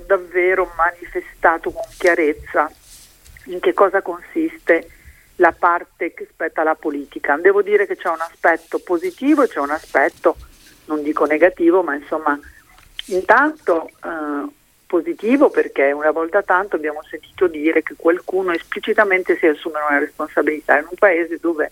davvero 0.04 0.72
manifestato 0.76 1.70
con 1.70 1.84
chiarezza 1.96 2.70
in 3.46 3.60
che 3.60 3.72
cosa 3.72 4.02
consiste 4.02 4.88
la 5.36 5.52
parte 5.52 6.14
che 6.14 6.26
spetta 6.30 6.62
alla 6.62 6.74
politica. 6.74 7.36
Devo 7.36 7.62
dire 7.62 7.86
che 7.86 7.96
c'è 7.96 8.08
un 8.08 8.20
aspetto 8.20 8.78
positivo 8.78 9.42
e 9.42 9.48
c'è 9.48 9.58
un 9.58 9.70
aspetto, 9.70 10.36
non 10.86 11.02
dico 11.02 11.24
negativo, 11.26 11.82
ma 11.82 11.94
insomma, 11.94 12.38
intanto 13.06 13.88
eh, 14.02 14.48
positivo 14.86 15.50
perché 15.50 15.92
una 15.92 16.10
volta 16.10 16.42
tanto 16.42 16.76
abbiamo 16.76 17.02
sentito 17.08 17.46
dire 17.48 17.82
che 17.82 17.94
qualcuno 17.96 18.52
esplicitamente 18.52 19.36
si 19.36 19.46
assume 19.46 19.80
una 19.88 19.98
responsabilità 19.98 20.78
in 20.78 20.86
un 20.88 20.96
paese 20.96 21.38
dove 21.40 21.70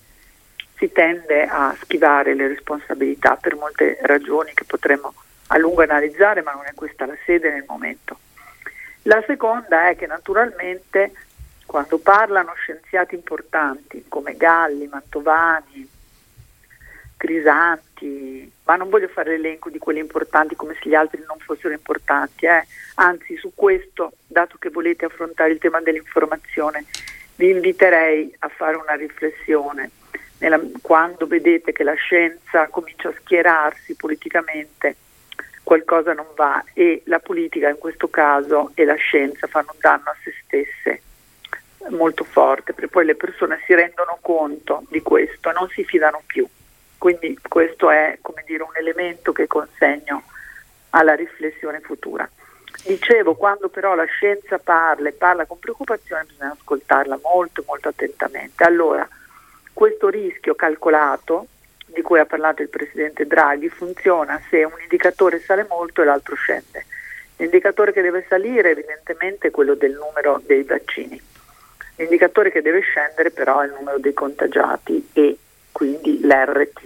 si 0.77 0.91
tende 0.91 1.45
a 1.45 1.75
schivare 1.81 2.35
le 2.35 2.49
responsabilità 2.49 3.37
per 3.37 3.55
molte 3.55 3.99
ragioni 4.03 4.53
che 4.53 4.65
potremmo 4.65 5.15
a 5.49 5.59
lungo 5.59 5.83
analizzare, 5.83 6.43
ma 6.43 6.53
non 6.53 6.65
è 6.67 6.75
questa 6.75 7.07
la 7.07 7.17
sede 7.25 7.51
nel 7.51 7.65
momento. 7.67 8.19
La 9.03 9.23
seconda 9.27 9.89
è 9.89 9.97
che 9.97 10.07
naturalmente 10.07 11.13
quando 11.67 11.99
parlano 11.99 12.53
scienziati 12.55 13.15
importanti 13.15 14.05
come 14.09 14.37
Galli, 14.37 14.87
Mantovani, 14.87 15.89
Crisanti, 17.17 18.51
ma 18.65 18.77
non 18.77 18.91
voglio 18.91 19.09
fare 19.09 19.31
l'elenco 19.31 19.71
di 19.71 19.79
quelli 19.79 19.99
importanti 19.99 20.57
come 20.57 20.75
se 20.75 20.89
gli 20.89 20.95
altri 20.95 21.23
non 21.27 21.39
fossero 21.39 21.73
importanti, 21.73 22.47
eh. 22.47 22.67
anzi 22.97 23.37
su 23.37 23.53
questo, 23.55 24.13
dato 24.27 24.57
che 24.59 24.71
volete 24.71 25.07
affrontare 25.07 25.53
il 25.53 25.59
tema 25.59 25.81
dell'informazione, 25.81 26.85
vi 27.37 27.51
inviterei 27.51 28.35
a 28.41 28.49
fare 28.49 28.77
una 28.77 28.95
riflessione. 28.95 29.91
Nella, 30.39 30.61
quando 30.83 31.27
vedete 31.27 31.73
che 31.73 31.83
la 31.83 31.95
scienza 31.95 32.69
comincia 32.69 33.09
a 33.09 33.15
schierarsi 33.19 33.95
politicamente, 33.95 34.97
qualcosa 35.65 36.13
non 36.13 36.27
va 36.37 36.63
e 36.75 37.03
la 37.07 37.19
politica 37.19 37.69
in 37.69 37.79
questo 37.79 38.09
caso 38.09 38.71
e 38.75 38.85
la 38.85 38.95
scienza 38.95 39.49
fanno 39.49 39.71
un 39.73 39.79
danno 39.81 40.11
a 40.11 40.17
se 40.23 40.33
stesse 40.45 41.03
molto 41.89 42.25
forte, 42.25 42.73
perché 42.73 42.89
poi 42.89 43.05
le 43.05 43.15
persone 43.15 43.61
si 43.67 43.75
rendono 43.75 44.19
conto 44.21 44.85
di 44.89 45.03
questo 45.03 45.51
non 45.51 45.69
si 45.69 45.85
fidano 45.85 46.23
più. 46.25 46.47
Quindi 46.97 47.39
questo 47.47 47.91
è 47.91 48.19
dire, 48.47 48.63
un 48.63 48.77
elemento 48.77 49.33
che 49.33 49.47
consegno 49.47 50.23
alla 50.91 51.15
riflessione 51.15 51.81
futura. 51.81 52.29
Dicevo, 52.85 53.35
quando 53.35 53.69
però 53.69 53.95
la 53.95 54.05
scienza 54.05 54.59
parla 54.59 55.09
e 55.09 55.13
parla 55.13 55.47
con 55.47 55.59
preoccupazione 55.59 56.25
bisogna 56.25 56.53
ascoltarla 56.59 57.19
molto 57.23 57.63
molto 57.67 57.89
attentamente. 57.89 58.65
Allora, 58.65 59.07
questo 59.73 60.09
rischio 60.09 60.55
calcolato 60.55 61.49
di 61.87 62.03
cui 62.03 62.19
ha 62.19 62.27
parlato 62.27 62.63
il 62.63 62.69
Presidente 62.69 63.27
Draghi 63.27 63.69
funziona 63.69 64.41
se 64.51 64.65
un 64.65 64.81
indicatore 64.81 65.41
sale 65.41 65.67
molto 65.69 66.03
e 66.03 66.05
l'altro 66.05 66.35
scende. 66.35 66.87
L'indicatore 67.37 67.93
che 67.93 68.03
deve 68.03 68.25
salire 68.29 68.71
evidentemente 68.71 69.49
è 69.49 69.51
quello 69.51 69.75
del 69.75 69.93
numero 69.93 70.41
dei 70.45 70.63
vaccini. 70.63 71.21
L'indicatore 71.97 72.51
che 72.51 72.63
deve 72.63 72.81
scendere 72.81 73.31
però 73.31 73.61
è 73.61 73.67
il 73.67 73.75
numero 73.77 73.99
dei 73.99 74.13
contagiati 74.13 75.09
e 75.13 75.39
quindi 75.73 76.21
l'RT 76.21 76.83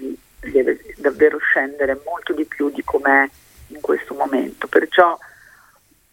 deve 0.50 0.78
davvero 0.96 1.38
scendere 1.38 2.00
molto 2.04 2.32
di 2.32 2.44
più 2.44 2.70
di 2.70 2.82
com'è 2.82 3.28
in 3.68 3.80
questo 3.80 4.14
momento. 4.14 4.66
Perciò 4.66 5.18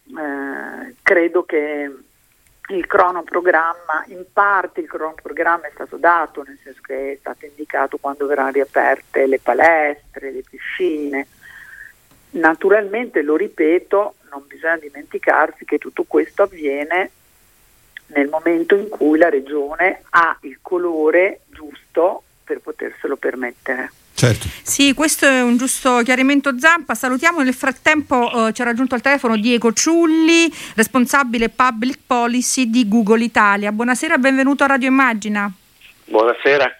eh, 0.08 0.96
credo 1.01 1.44
che 1.44 1.92
il 2.69 2.88
cronoprogramma, 2.88 4.05
in 4.07 4.25
parte 4.31 4.81
il 4.81 4.88
cronoprogramma 4.88 5.67
è 5.67 5.72
stato 5.74 5.98
dato, 5.98 6.43
nel 6.43 6.57
senso 6.63 6.81
che 6.81 7.12
è 7.13 7.17
stato 7.19 7.45
indicato 7.45 7.98
quando 7.98 8.25
verranno 8.25 8.51
riaperte 8.51 9.27
le 9.27 9.39
palestre, 9.39 10.31
le 10.31 10.43
piscine. 10.48 11.27
Naturalmente, 12.31 13.22
lo 13.22 13.36
ripeto, 13.36 14.15
non 14.31 14.43
bisogna 14.48 14.77
dimenticarsi 14.77 15.63
che 15.63 15.77
tutto 15.77 16.05
questo 16.07 16.43
avviene 16.43 17.12
nel 18.07 18.27
momento 18.27 18.75
in 18.75 18.89
cui 18.89 19.17
la 19.17 19.29
regione 19.29 20.01
ha 20.10 20.38
il 20.41 20.60
colore 20.62 21.41
giusto 21.50 22.24
per 22.43 22.60
poterselo 22.60 23.15
permettere. 23.15 23.91
Certo. 24.15 24.48
Sì, 24.62 24.93
questo 24.93 25.25
è 25.25 25.41
un 25.41 25.57
giusto 25.57 26.01
chiarimento 26.01 26.57
Zampa. 26.57 26.95
Salutiamo 26.95 27.41
nel 27.41 27.53
frattempo, 27.53 28.48
eh, 28.48 28.53
ci 28.53 28.62
ha 28.62 28.65
raggiunto 28.65 28.95
al 28.95 29.01
telefono 29.01 29.36
Diego 29.36 29.74
Ciulli, 29.74 30.50
responsabile 30.75 31.50
public 31.50 32.00
policy 32.07 32.69
di 32.69 32.88
Google 32.88 33.25
Italia. 33.25 33.74
Buonasera, 33.74 34.17
benvenuto 34.17 34.63
a 34.63 34.67
Radio 34.67 34.88
Immagina. 34.88 35.51
Buonasera. 36.05 36.79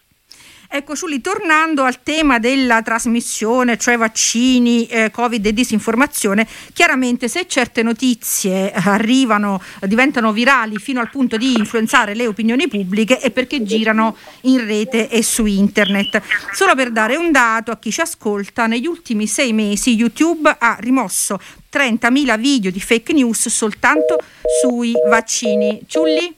Ecco, 0.68 0.96
Ciuli, 0.96 1.22
tornando 1.22 1.84
al 1.84 2.02
tema 2.04 2.40
della 2.40 2.82
trasmissione, 2.82 3.78
cioè 3.78 3.98
vaccini, 3.98 4.86
eh, 4.88 5.12
Covid 5.12 5.46
e 5.46 5.54
disinformazione, 5.54 6.48
chiaramente 6.74 7.28
se 7.28 7.48
certe 7.48 7.84
notizie 7.84 8.72
arrivano, 8.72 9.62
diventano 9.82 10.32
virali 10.32 10.78
fino 10.78 11.00
al 11.00 11.10
punto 11.10 11.38
di 11.38 11.54
influenzare 11.54 12.16
le 12.16 12.28
opinioni 12.28 12.68
pubbliche 12.68 13.20
è 13.20 13.32
perché 13.32 13.64
girano 13.64 14.16
in 14.42 14.66
rete 14.66 15.10
e 15.10 15.24
su 15.24 15.46
internet. 15.46 16.22
Solo 16.52 16.76
per 16.76 16.92
dare 16.92 17.16
un 17.16 17.32
dato 17.32 17.72
a 17.72 17.78
chi 17.78 17.92
ci 17.92 18.02
ascolta, 18.02 18.68
negli 18.68 18.88
ultimi 18.88 19.28
sei 19.28 19.54
mesi 19.54 19.96
YouTube 19.96 20.56
ha 20.58 20.78
rimosso 20.80 21.40
30.000 21.72 22.40
video 22.40 22.72
di 22.72 22.80
fake 22.80 23.14
news 23.14 23.48
soltanto 23.50 24.18
sui 24.62 24.94
vaccini. 25.08 25.82
Ciulli? 25.88 26.34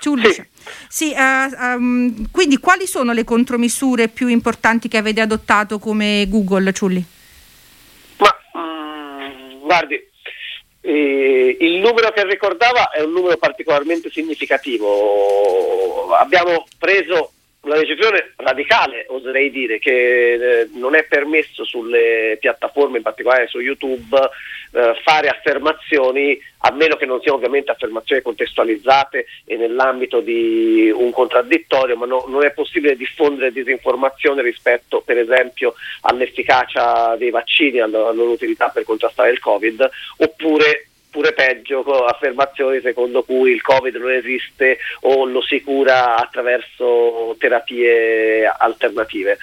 Ciulli. 0.00 0.32
Sì. 0.32 0.49
Sì, 0.88 1.14
uh, 1.16 1.62
um, 1.62 2.30
quindi 2.30 2.58
quali 2.58 2.86
sono 2.86 3.12
le 3.12 3.24
contromisure 3.24 4.08
più 4.08 4.28
importanti 4.28 4.88
che 4.88 4.96
avete 4.96 5.20
adottato 5.20 5.78
come 5.78 6.26
Google, 6.28 6.72
Ciulli? 6.72 7.04
Ma 8.18 8.34
um, 8.54 9.60
guardi, 9.60 10.08
eh, 10.82 11.56
il 11.60 11.80
numero 11.80 12.10
che 12.10 12.24
ricordava 12.24 12.90
è 12.90 13.02
un 13.02 13.12
numero 13.12 13.36
particolarmente 13.36 14.10
significativo. 14.10 16.14
Abbiamo 16.14 16.66
preso 16.78 17.32
una 17.62 17.76
decisione 17.76 18.32
radicale, 18.36 19.04
oserei 19.08 19.50
dire, 19.50 19.78
che 19.78 20.32
eh, 20.32 20.68
non 20.74 20.94
è 20.94 21.04
permesso 21.04 21.64
sulle 21.64 22.38
piattaforme, 22.40 22.96
in 22.96 23.02
particolare 23.02 23.48
su 23.48 23.60
YouTube, 23.60 24.16
eh, 24.72 24.94
fare 25.02 25.28
affermazioni, 25.28 26.40
a 26.62 26.72
meno 26.72 26.96
che 26.96 27.04
non 27.04 27.20
siano 27.20 27.36
ovviamente 27.36 27.70
affermazioni 27.70 28.22
contestualizzate 28.22 29.26
e 29.44 29.56
nell'ambito 29.56 30.20
di 30.20 30.90
un 30.94 31.10
contraddittorio, 31.10 31.96
ma 31.96 32.06
no, 32.06 32.24
non 32.28 32.44
è 32.44 32.52
possibile 32.52 32.96
diffondere 32.96 33.52
disinformazione 33.52 34.40
rispetto 34.40 35.02
per 35.02 35.18
esempio 35.18 35.74
all'efficacia 36.02 37.16
dei 37.16 37.30
vaccini, 37.30 37.80
alla 37.80 38.10
loro 38.10 38.30
utilità 38.30 38.68
per 38.68 38.84
contrastare 38.84 39.30
il 39.30 39.38
Covid, 39.38 39.88
oppure 40.18 40.89
oppure 41.10 41.32
peggio 41.32 41.82
affermazioni 42.06 42.80
secondo 42.80 43.24
cui 43.24 43.50
il 43.50 43.62
Covid 43.62 43.96
non 43.96 44.12
esiste 44.12 44.78
o 45.00 45.24
lo 45.24 45.42
si 45.42 45.60
cura 45.62 46.16
attraverso 46.16 47.34
terapie 47.38 48.46
alternative. 48.46 49.36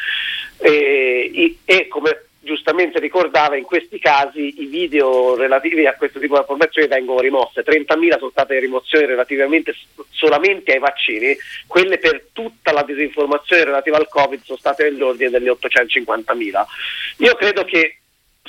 E, 0.60 1.58
e 1.66 1.88
come 1.90 2.22
giustamente 2.40 3.00
ricordava, 3.00 3.58
in 3.58 3.66
questi 3.66 4.00
casi 4.00 4.62
i 4.62 4.66
video 4.68 5.36
relativi 5.36 5.86
a 5.86 5.96
questo 5.96 6.18
tipo 6.18 6.36
di 6.36 6.40
informazioni 6.40 6.88
vengono 6.88 7.20
rimosse. 7.20 7.66
30.000 7.66 8.18
sono 8.18 8.32
state 8.32 8.58
rimozioni 8.60 9.06
relativamente 9.06 9.76
solamente 10.12 10.72
ai 10.72 10.80
vaccini, 10.80 11.36
quelle 11.68 11.98
per 11.98 12.28
tutta 12.32 12.72
la 12.72 12.84
disinformazione 12.84 13.66
relativa 13.66 13.98
al 13.98 14.08
Covid 14.08 14.42
sono 14.44 14.58
state 14.58 14.84
nell'ordine 14.84 15.30
delle 15.30 15.50
850.000. 15.50 16.66
Io 17.18 17.36
credo 17.36 17.66
che 17.66 17.98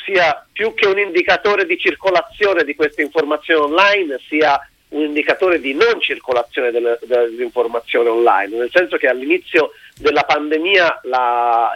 sia 0.05 0.47
più 0.53 0.75
che 0.75 0.87
un 0.87 0.99
indicatore 0.99 1.67
di 1.67 1.79
circolazione 1.79 2.65
di 2.65 2.75
queste 2.75 3.03
informazioni 3.03 3.73
online, 3.73 4.21
sia 4.29 4.59
un 4.91 5.03
indicatore 5.03 5.61
di 5.61 5.75
non 5.75 6.01
circolazione 6.01 6.71
delle, 6.71 6.99
dell'informazione 7.03 8.09
online, 8.09 8.57
nel 8.57 8.71
senso 8.73 8.97
che 8.97 9.09
all'inizio 9.09 9.73
della 9.99 10.23
pandemia 10.23 11.01
la, 11.05 11.73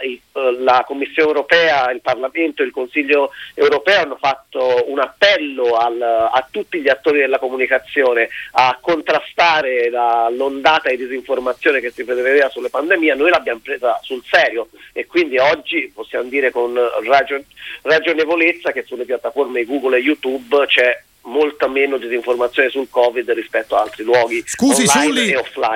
la, 0.59 0.83
Commissione 0.85 1.27
europea, 1.27 1.91
il 1.91 2.01
Parlamento 2.01 2.61
e 2.61 2.65
il 2.65 2.71
Consiglio 2.71 3.31
europeo 3.53 3.99
hanno 3.99 4.17
fatto 4.19 4.85
un 4.87 4.99
appello 4.99 5.75
al, 5.75 6.01
a 6.01 6.47
tutti 6.49 6.79
gli 6.79 6.89
attori 6.89 7.19
della 7.19 7.37
comunicazione 7.37 8.29
a 8.53 8.77
contrastare 8.81 9.89
la, 9.89 10.29
l'ondata 10.31 10.89
di 10.89 10.97
disinformazione 10.97 11.81
che 11.81 11.91
si 11.91 12.03
prevedeva 12.05 12.49
sulle 12.49 12.69
pandemie, 12.69 13.13
noi 13.13 13.29
l'abbiamo 13.29 13.59
presa 13.61 13.99
sul 14.01 14.23
serio 14.23 14.69
e 14.93 15.05
quindi 15.05 15.37
oggi 15.37 15.91
possiamo 15.93 16.29
dire 16.29 16.49
con 16.49 16.79
ragion, 17.05 17.43
ragionevolezza 17.81 18.71
che 18.71 18.83
sulle 18.83 19.05
piattaforme 19.05 19.65
Google 19.65 19.97
e 19.97 20.01
YouTube 20.01 20.65
c'è 20.65 20.97
molta 21.25 21.67
meno 21.67 21.97
disinformazione 21.97 22.69
sul 22.69 22.87
Covid 22.89 23.29
rispetto 23.31 23.75
a 23.75 23.81
altri 23.81 24.03
luoghi 24.03 24.43
Scusi, 24.45 24.85
Sulli, 24.85 25.33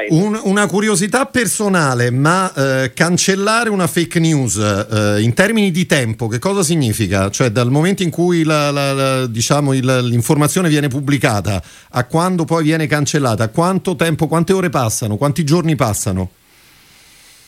un, 0.09 0.39
una 0.43 0.67
curiosità 0.67 1.25
personale, 1.25 2.11
ma 2.11 2.51
eh, 2.53 2.93
cancellare 2.93 3.69
una 3.69 3.87
fake 3.87 4.19
news 4.19 4.57
eh, 4.57 5.21
in 5.21 5.33
termini 5.33 5.71
di 5.71 5.85
tempo, 5.85 6.27
che 6.27 6.39
cosa 6.39 6.63
significa? 6.63 7.29
Cioè 7.29 7.49
dal 7.49 7.69
momento 7.69 8.03
in 8.03 8.09
cui 8.09 8.43
la, 8.43 8.71
la, 8.71 8.91
la, 8.93 9.27
diciamo, 9.27 9.73
il, 9.73 9.99
l'informazione 10.03 10.67
viene 10.69 10.89
pubblicata 10.89 11.61
a 11.91 12.05
quando 12.05 12.43
poi 12.43 12.63
viene 12.63 12.87
cancellata, 12.87 13.47
quanto 13.49 13.95
tempo, 13.95 14.27
quante 14.27 14.53
ore 14.53 14.69
passano, 14.69 15.15
quanti 15.15 15.43
giorni 15.43 15.75
passano? 15.75 16.31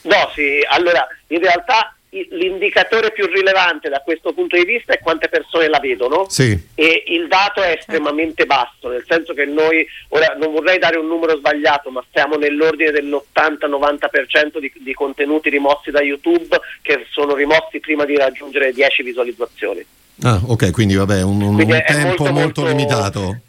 No, 0.03 0.32
sì, 0.34 0.65
allora 0.70 1.06
in 1.27 1.39
realtà 1.39 1.94
l'indicatore 2.10 3.12
più 3.12 3.28
rilevante 3.28 3.88
da 3.89 4.00
questo 4.00 4.34
punto 4.34 4.56
di 4.56 4.66
vista 4.66 4.94
è 4.94 5.00
quante 5.00 5.30
persone 5.30 5.68
la 5.68 5.80
vedono 5.80 6.28
sì. 6.28 6.58
e 6.74 7.04
il 7.08 7.28
dato 7.28 7.62
è 7.62 7.75
estremamente 7.78 8.46
basso, 8.46 8.88
nel 8.89 9.04
senso 9.08 9.34
che 9.34 9.46
noi, 9.46 9.86
ora 10.10 10.36
non 10.39 10.51
vorrei 10.51 10.80
dare 10.80 10.98
un 10.98 11.08
numero 11.08 11.38
sbagliato, 11.38 11.92
ma 11.92 12.04
stiamo 12.10 12.36
nell'ordine 12.36 12.92
dell'80-90% 12.92 14.60
di, 14.60 14.72
di 14.80 14.94
contenuti 14.94 15.50
rimossi 15.50 15.92
da 15.92 16.01
YouTube 16.01 16.60
che 16.82 17.06
sono 17.12 17.36
rimossi 17.36 17.80
prima 17.80 18.06
di 18.06 18.18
raggiungere 18.18 18.74
10 18.74 19.04
visualizzazioni. 19.04 19.86
Ah, 20.24 20.42
ok, 20.48 20.72
quindi 20.72 20.96
vabbè, 20.96 21.22
un, 21.22 21.42
un, 21.42 21.56
quindi 21.56 21.74
un 21.74 21.84
tempo 21.86 22.08
molto, 22.08 22.24
molto, 22.24 22.62
molto 22.62 22.66
limitato 22.66 23.42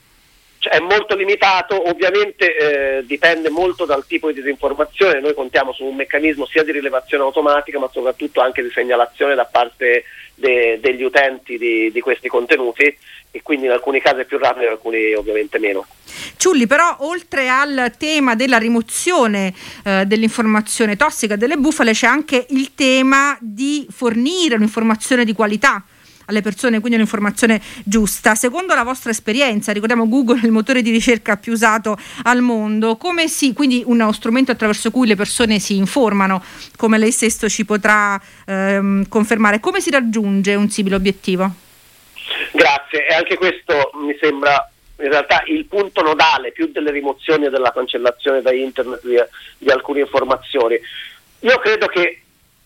cioè, 0.60 0.74
è 0.74 0.80
molto 0.80 1.16
limitato, 1.16 1.88
ovviamente 1.88 2.98
eh, 2.98 3.06
dipende 3.06 3.48
molto 3.48 3.86
dal 3.86 4.04
tipo 4.06 4.28
di 4.28 4.34
disinformazione, 4.34 5.18
noi 5.18 5.32
contiamo 5.32 5.72
su 5.72 5.84
un 5.84 5.96
meccanismo 5.96 6.44
sia 6.44 6.62
di 6.62 6.70
rilevazione 6.70 7.24
automatica 7.24 7.78
ma 7.78 7.88
soprattutto 7.90 8.42
anche 8.42 8.62
di 8.62 8.70
segnalazione 8.70 9.34
da 9.34 9.46
parte 9.46 10.04
de- 10.34 10.78
degli 10.82 11.02
utenti 11.02 11.56
di-, 11.56 11.90
di 11.90 12.00
questi 12.00 12.28
contenuti 12.28 12.94
e 13.30 13.40
quindi 13.42 13.66
in 13.66 13.72
alcuni 13.72 14.02
casi 14.02 14.20
è 14.20 14.24
più 14.26 14.36
rapido 14.36 14.66
in 14.66 14.72
alcuni 14.72 15.14
ovviamente 15.14 15.58
meno. 15.58 15.86
Ciulli, 16.36 16.66
però 16.66 16.94
oltre 17.00 17.48
al 17.48 17.92
tema 17.96 18.34
della 18.34 18.58
rimozione 18.58 19.54
eh, 19.82 20.04
dell'informazione 20.04 20.96
tossica 20.96 21.36
delle 21.36 21.56
bufale 21.56 21.92
c'è 21.92 22.06
anche 22.06 22.44
il 22.50 22.74
tema 22.74 23.34
di 23.40 23.86
fornire 23.90 24.56
un'informazione 24.56 25.24
di 25.24 25.32
qualità 25.32 25.82
alle 26.30 26.40
persone 26.40 26.78
quindi 26.78 26.96
un'informazione 26.96 27.60
giusta. 27.84 28.34
Secondo 28.34 28.74
la 28.74 28.82
vostra 28.82 29.10
esperienza, 29.10 29.72
ricordiamo 29.72 30.08
Google 30.08 30.40
è 30.40 30.44
il 30.44 30.52
motore 30.52 30.80
di 30.82 30.90
ricerca 30.90 31.36
più 31.36 31.52
usato 31.52 31.98
al 32.24 32.40
mondo, 32.40 32.96
come 32.96 33.28
si, 33.28 33.52
quindi 33.52 33.82
uno 33.84 34.10
strumento 34.12 34.52
attraverso 34.52 34.90
cui 34.90 35.06
le 35.06 35.16
persone 35.16 35.58
si 35.58 35.76
informano, 35.76 36.42
come 36.76 36.98
lei 36.98 37.10
stesso 37.10 37.48
ci 37.48 37.64
potrà 37.64 38.20
ehm, 38.46 39.08
confermare, 39.08 39.60
come 39.60 39.80
si 39.80 39.90
raggiunge 39.90 40.54
un 40.54 40.70
simile 40.70 40.94
obiettivo? 40.94 41.50
Grazie, 42.52 43.06
e 43.08 43.14
anche 43.14 43.36
questo 43.36 43.90
mi 43.94 44.16
sembra 44.20 44.70
in 45.00 45.08
realtà 45.08 45.42
il 45.46 45.64
punto 45.66 46.02
nodale 46.02 46.52
più 46.52 46.70
delle 46.70 46.90
rimozioni 46.90 47.46
e 47.46 47.50
della 47.50 47.72
cancellazione 47.72 48.42
da 48.42 48.52
internet 48.52 49.00
di, 49.04 49.16
di 49.58 49.70
alcune 49.70 50.00
informazioni. 50.00 50.78
Io 51.40 51.58
credo 51.58 51.86
che 51.86 52.20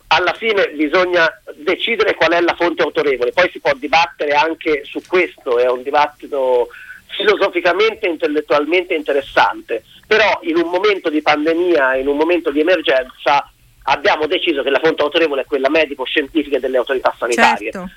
alla 0.08 0.32
fine 0.34 0.68
bisogna 0.70 1.28
decidere 1.56 2.14
qual 2.14 2.32
è 2.32 2.40
la 2.40 2.54
fonte 2.54 2.82
autorevole, 2.82 3.32
poi 3.32 3.50
si 3.50 3.60
può 3.60 3.72
dibattere 3.74 4.32
anche 4.32 4.84
su 4.84 5.00
questo, 5.06 5.58
è 5.58 5.68
un 5.68 5.82
dibattito 5.82 6.68
filosoficamente 7.06 8.06
e 8.06 8.10
intellettualmente 8.10 8.94
interessante, 8.94 9.84
però 10.06 10.40
in 10.42 10.56
un 10.56 10.68
momento 10.68 11.10
di 11.10 11.22
pandemia, 11.22 11.96
in 11.96 12.08
un 12.08 12.16
momento 12.16 12.50
di 12.50 12.60
emergenza, 12.60 13.48
abbiamo 13.84 14.26
deciso 14.26 14.62
che 14.62 14.70
la 14.70 14.80
fonte 14.80 15.02
autorevole 15.02 15.42
è 15.42 15.46
quella 15.46 15.68
medico-scientifica 15.68 16.58
delle 16.58 16.78
autorità 16.78 17.14
sanitarie. 17.18 17.70
Certo. 17.70 17.90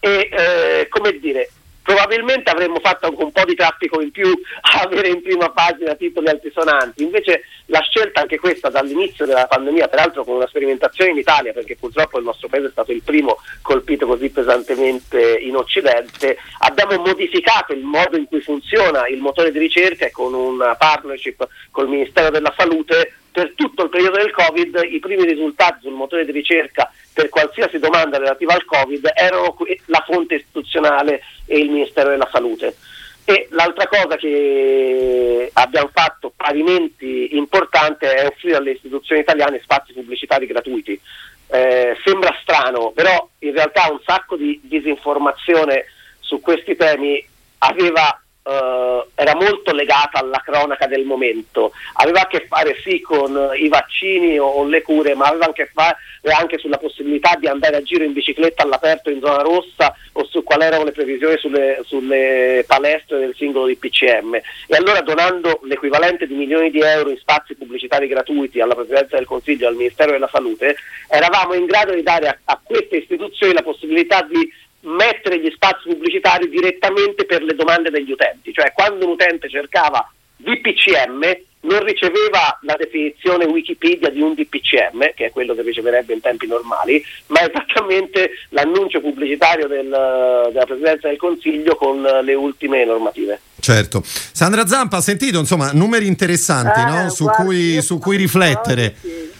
E 0.00 0.28
eh, 0.30 0.88
come 0.88 1.18
dire, 1.18 1.48
probabilmente 1.82 2.50
avremmo 2.50 2.78
fatto 2.80 3.06
anche 3.06 3.22
un 3.22 3.32
po' 3.32 3.44
di 3.44 3.54
traffico 3.54 4.00
in 4.00 4.10
più 4.10 4.28
a 4.60 4.80
avere 4.80 5.08
in 5.08 5.22
prima 5.22 5.50
pagina 5.50 5.94
titoli 5.94 6.28
altisonanti. 6.28 7.02
Invece 7.02 7.42
la 7.66 7.80
scelta 7.80 8.20
anche 8.20 8.38
questa 8.38 8.68
dall'inizio 8.68 9.26
della 9.26 9.46
pandemia, 9.46 9.88
peraltro 9.88 10.24
con 10.24 10.36
una 10.36 10.46
sperimentazione 10.46 11.10
in 11.10 11.18
Italia, 11.18 11.52
perché 11.52 11.76
purtroppo 11.76 12.18
il 12.18 12.24
nostro 12.24 12.48
paese 12.48 12.68
è 12.68 12.70
stato 12.70 12.92
il 12.92 13.02
primo 13.02 13.38
colpito 13.62 14.06
così 14.06 14.30
pesantemente 14.30 15.38
in 15.38 15.56
Occidente, 15.56 16.38
abbiamo 16.60 16.96
modificato 16.98 17.72
il 17.72 17.82
modo 17.82 18.16
in 18.16 18.26
cui 18.26 18.40
funziona 18.40 19.08
il 19.08 19.20
motore 19.20 19.50
di 19.50 19.58
ricerca 19.58 20.06
e 20.06 20.10
con 20.10 20.34
una 20.34 20.74
partnership 20.76 21.46
col 21.70 21.88
Ministero 21.88 22.30
della 22.30 22.52
Salute 22.56 23.14
per 23.32 23.52
tutto 23.54 23.84
il 23.84 23.88
periodo 23.88 24.18
del 24.18 24.30
Covid 24.30 24.86
i 24.88 25.00
primi 25.00 25.24
risultati 25.24 25.80
sul 25.80 25.94
motore 25.94 26.24
di 26.24 26.32
ricerca 26.32 26.92
per 27.12 27.28
qualsiasi 27.30 27.78
domanda 27.78 28.18
relativa 28.18 28.54
al 28.54 28.64
Covid 28.64 29.10
erano 29.14 29.56
la 29.86 30.04
fonte 30.06 30.36
istituzionale 30.36 31.22
e 31.46 31.58
il 31.58 31.70
Ministero 31.70 32.10
della 32.10 32.28
Salute. 32.30 32.76
E 33.24 33.46
l'altra 33.50 33.86
cosa 33.86 34.16
che 34.16 35.50
abbiamo 35.52 35.90
fatto 35.92 36.32
parimenti 36.34 37.36
importante 37.36 38.12
è 38.12 38.26
offrire 38.26 38.56
alle 38.56 38.72
istituzioni 38.72 39.20
italiane 39.20 39.60
spazi 39.62 39.92
pubblicitari 39.92 40.46
gratuiti. 40.46 41.00
Eh, 41.48 41.96
sembra 42.04 42.36
strano, 42.40 42.90
però 42.90 43.28
in 43.40 43.52
realtà 43.52 43.90
un 43.90 44.00
sacco 44.04 44.36
di 44.36 44.58
disinformazione 44.62 45.84
su 46.20 46.40
questi 46.40 46.74
temi 46.76 47.24
aveva 47.58 48.21
Uh, 48.44 49.06
era 49.14 49.36
molto 49.36 49.72
legata 49.72 50.18
alla 50.18 50.42
cronaca 50.44 50.88
del 50.88 51.04
momento, 51.04 51.70
aveva 51.94 52.22
a 52.22 52.26
che 52.26 52.44
fare 52.48 52.76
sì 52.82 53.00
con 53.00 53.50
i 53.54 53.68
vaccini 53.68 54.36
o, 54.36 54.46
o 54.46 54.64
le 54.64 54.82
cure, 54.82 55.14
ma 55.14 55.26
aveva 55.26 55.46
a 55.46 55.52
che 55.52 55.70
fare 55.72 55.96
anche 56.36 56.58
sulla 56.58 56.78
possibilità 56.78 57.36
di 57.36 57.46
andare 57.46 57.76
a 57.76 57.82
giro 57.82 58.02
in 58.02 58.12
bicicletta 58.12 58.64
all'aperto 58.64 59.10
in 59.10 59.20
zona 59.20 59.42
rossa 59.42 59.94
o 60.14 60.24
su 60.24 60.42
quali 60.42 60.64
erano 60.64 60.82
le 60.84 60.90
previsioni 60.90 61.36
sulle, 61.38 61.82
sulle 61.84 62.64
palestre 62.66 63.18
del 63.18 63.34
singolo 63.36 63.66
di. 63.66 64.42
E 64.66 64.76
allora 64.76 65.00
donando 65.02 65.60
l'equivalente 65.62 66.26
di 66.26 66.34
milioni 66.34 66.70
di 66.70 66.80
euro 66.80 67.10
in 67.10 67.18
spazi 67.18 67.54
pubblicitari 67.54 68.08
gratuiti 68.08 68.60
alla 68.60 68.74
Presidenza 68.74 69.16
del 69.16 69.26
Consiglio 69.26 69.66
e 69.66 69.68
al 69.68 69.76
Ministero 69.76 70.10
della 70.10 70.28
Salute, 70.30 70.76
eravamo 71.08 71.54
in 71.54 71.66
grado 71.66 71.94
di 71.94 72.02
dare 72.02 72.26
a, 72.26 72.38
a 72.44 72.60
queste 72.62 72.96
istituzioni 72.96 73.52
la 73.52 73.62
possibilità 73.62 74.22
di 74.22 74.52
mettere 74.82 75.40
gli 75.40 75.50
spazi 75.52 75.88
pubblicitari 75.88 76.48
direttamente 76.48 77.24
per 77.24 77.42
le 77.42 77.54
domande 77.54 77.90
degli 77.90 78.10
utenti, 78.10 78.52
cioè 78.52 78.72
quando 78.72 79.06
un 79.06 79.12
utente 79.12 79.48
cercava 79.48 80.10
DPCM 80.36 81.20
non 81.62 81.84
riceveva 81.84 82.58
la 82.62 82.74
definizione 82.76 83.44
Wikipedia 83.44 84.10
di 84.10 84.20
un 84.20 84.34
DPCM, 84.34 85.14
che 85.14 85.26
è 85.26 85.30
quello 85.30 85.54
che 85.54 85.62
riceverebbe 85.62 86.12
in 86.12 86.20
tempi 86.20 86.46
normali, 86.46 87.04
ma 87.26 87.40
esattamente 87.40 88.30
l'annuncio 88.50 89.00
pubblicitario 89.00 89.68
del, 89.68 89.88
della 89.88 90.64
Presidenza 90.64 91.08
del 91.08 91.18
Consiglio 91.18 91.76
con 91.76 92.02
le 92.02 92.34
ultime 92.34 92.84
normative. 92.84 93.40
Certo. 93.60 94.02
Sandra 94.04 94.66
Zampa, 94.66 94.96
ha 94.96 95.00
sentito 95.00 95.38
insomma 95.38 95.70
numeri 95.72 96.06
interessanti 96.08 96.80
eh, 96.80 96.84
no? 96.84 97.10
su, 97.10 97.24
guarda, 97.24 97.44
cui, 97.44 97.80
su 97.80 97.98
cui 97.98 98.16
riflettere. 98.16 98.94
Sì. 99.00 99.30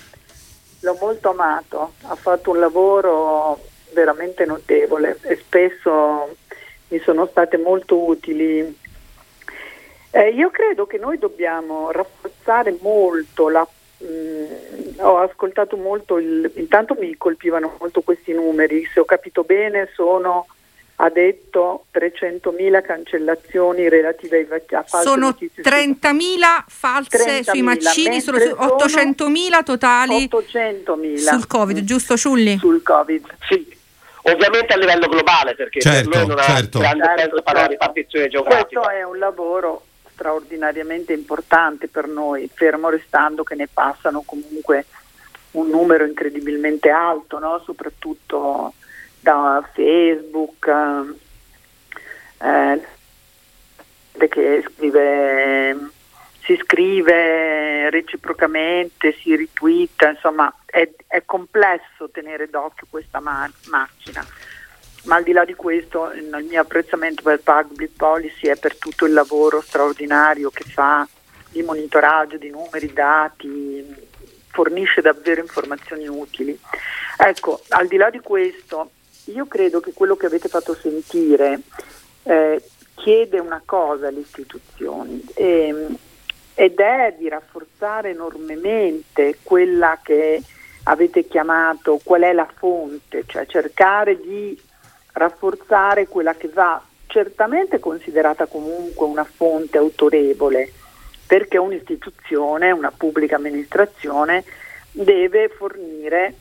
L'ho 0.81 0.97
molto 1.01 1.31
amato, 1.31 1.95
ha 2.03 2.17
fatto 2.17 2.51
un 2.51 2.59
lavoro 2.61 3.72
veramente 3.93 4.45
notevole 4.45 5.19
e 5.23 5.37
spesso 5.37 6.37
mi 6.89 6.99
sono 7.01 7.27
state 7.27 7.57
molto 7.57 7.99
utili. 7.99 8.79
Eh, 10.11 10.29
io 10.29 10.51
credo 10.51 10.87
che 10.87 10.99
noi 10.99 11.19
dobbiamo 11.19 11.91
rafforzare 11.91 12.77
molto 12.81 13.49
la 13.49 13.67
mh, 13.99 14.05
mm, 14.05 14.99
ho 14.99 15.19
ascoltato 15.19 15.77
molto 15.77 16.19
il, 16.19 16.51
intanto 16.57 16.97
mi 16.99 17.17
colpivano 17.17 17.77
molto 17.79 18.03
questi 18.03 18.33
numeri, 18.33 18.85
se 18.93 19.01
ho 19.01 19.05
capito 19.05 19.43
bene 19.43 19.89
sono 19.95 20.47
ha 20.97 21.09
detto 21.09 21.87
300.000 21.93 22.83
cancellazioni 22.83 23.89
relative 23.89 24.37
ai 24.37 24.45
vaccini. 24.45 25.03
Sono 25.03 25.31
30.000 25.31 26.65
false 26.69 27.41
30.000, 27.41 27.43
sui 27.43 27.63
vaccini, 27.63 28.21
sono 28.21 28.37
800.000 28.39 29.65
totali 29.65 30.29
800.000. 30.31 31.17
sul 31.17 31.47
Covid, 31.49 31.81
giusto 31.83 32.17
Ciulli? 32.17 32.57
Sul 32.59 32.83
Covid, 32.83 33.27
sì. 33.49 33.81
Ovviamente 34.23 34.73
a 34.73 34.77
livello 34.77 35.09
globale, 35.09 35.55
perché 35.55 35.81
certo, 35.81 36.09
per 36.09 36.19
noi 36.19 36.27
non 36.29 36.39
certo. 36.39 36.79
ha 36.79 36.81
grande 36.81 37.05
Certo, 37.05 37.21
senso 37.21 37.43
parlare 37.43 37.69
di 37.69 37.77
partizione 37.77 38.29
geografica. 38.29 38.81
Questo 38.81 38.91
è 38.91 39.03
un 39.03 39.19
lavoro 39.19 39.87
straordinariamente 40.13 41.13
importante 41.13 41.89
per 41.89 42.07
noi, 42.07 42.49
fermo 42.53 42.89
restando 42.89 43.43
che 43.43 43.57
ne 43.57 43.69
passano 43.73 44.23
comunque 44.25 44.87
un 45.53 45.69
numero 45.69 46.05
incredibilmente 46.05 46.91
alto, 46.91 47.39
no? 47.39 47.61
soprattutto 47.65 48.75
da 49.21 49.69
Facebook, 49.73 50.71
eh, 52.39 52.81
che 54.29 54.65
scrive, 54.73 55.77
si 56.45 56.59
scrive 56.63 57.91
reciprocamente, 57.91 59.17
si 59.21 59.35
ritwitta, 59.37 60.11
insomma 60.11 60.53
è, 60.67 60.89
è 61.07 61.23
complesso 61.25 62.11
tenere 62.11 62.49
d'occhio 62.49 62.87
questa 62.91 63.21
ma- 63.21 63.51
macchina. 63.67 64.27
Ma 65.05 65.17
al 65.17 65.25
di 65.25 65.33
là 65.33 65.45
di 65.45 65.55
questo 65.55 66.13
il 66.13 66.47
mio 66.49 66.61
apprezzamento 66.61 67.23
per 67.23 67.41
Public 67.41 67.91
Policy 67.97 68.49
è 68.49 68.57
per 68.57 68.77
tutto 68.77 69.05
il 69.05 69.13
lavoro 69.13 69.61
straordinario 69.61 70.51
che 70.51 70.65
fa 70.65 71.07
di 71.51 71.63
monitoraggio 71.63 72.39
di 72.39 72.51
numeri, 72.51 72.93
dati, 72.93 73.85
fornisce 74.49 75.01
davvero 75.01 75.41
informazioni 75.41 76.07
utili. 76.07 76.59
Ecco, 77.19 77.63
al 77.71 77.89
di 77.89 77.97
là 77.97 78.11
di 78.11 78.21
questo, 78.21 78.91
io 79.27 79.47
credo 79.47 79.81
che 79.81 79.93
quello 79.93 80.17
che 80.17 80.27
avete 80.27 80.49
fatto 80.49 80.75
sentire 80.75 81.61
eh, 82.23 82.63
chiede 82.95 83.39
una 83.39 83.61
cosa 83.65 84.09
alle 84.09 84.21
istituzioni 84.21 85.23
ehm, 85.35 85.97
ed 86.55 86.79
è 86.79 87.15
di 87.19 87.29
rafforzare 87.29 88.11
enormemente 88.11 89.39
quella 89.43 89.99
che 90.03 90.43
avete 90.85 91.27
chiamato 91.27 92.01
qual 92.03 92.23
è 92.23 92.33
la 92.33 92.49
fonte, 92.53 93.25
cioè 93.27 93.47
cercare 93.47 94.21
di 94.21 94.61
rafforzare 95.13 96.09
quella 96.09 96.35
che 96.35 96.49
va 96.49 96.83
certamente 97.07 97.79
considerata 97.79 98.47
comunque 98.47 99.07
una 99.07 99.25
fonte 99.25 99.79
autorevole, 99.79 100.73
perché 101.27 101.59
un'istituzione, 101.59 102.71
una 102.71 102.91
pubblica 102.91 103.37
amministrazione 103.37 104.45
deve 104.91 105.49
fornire, 105.49 106.35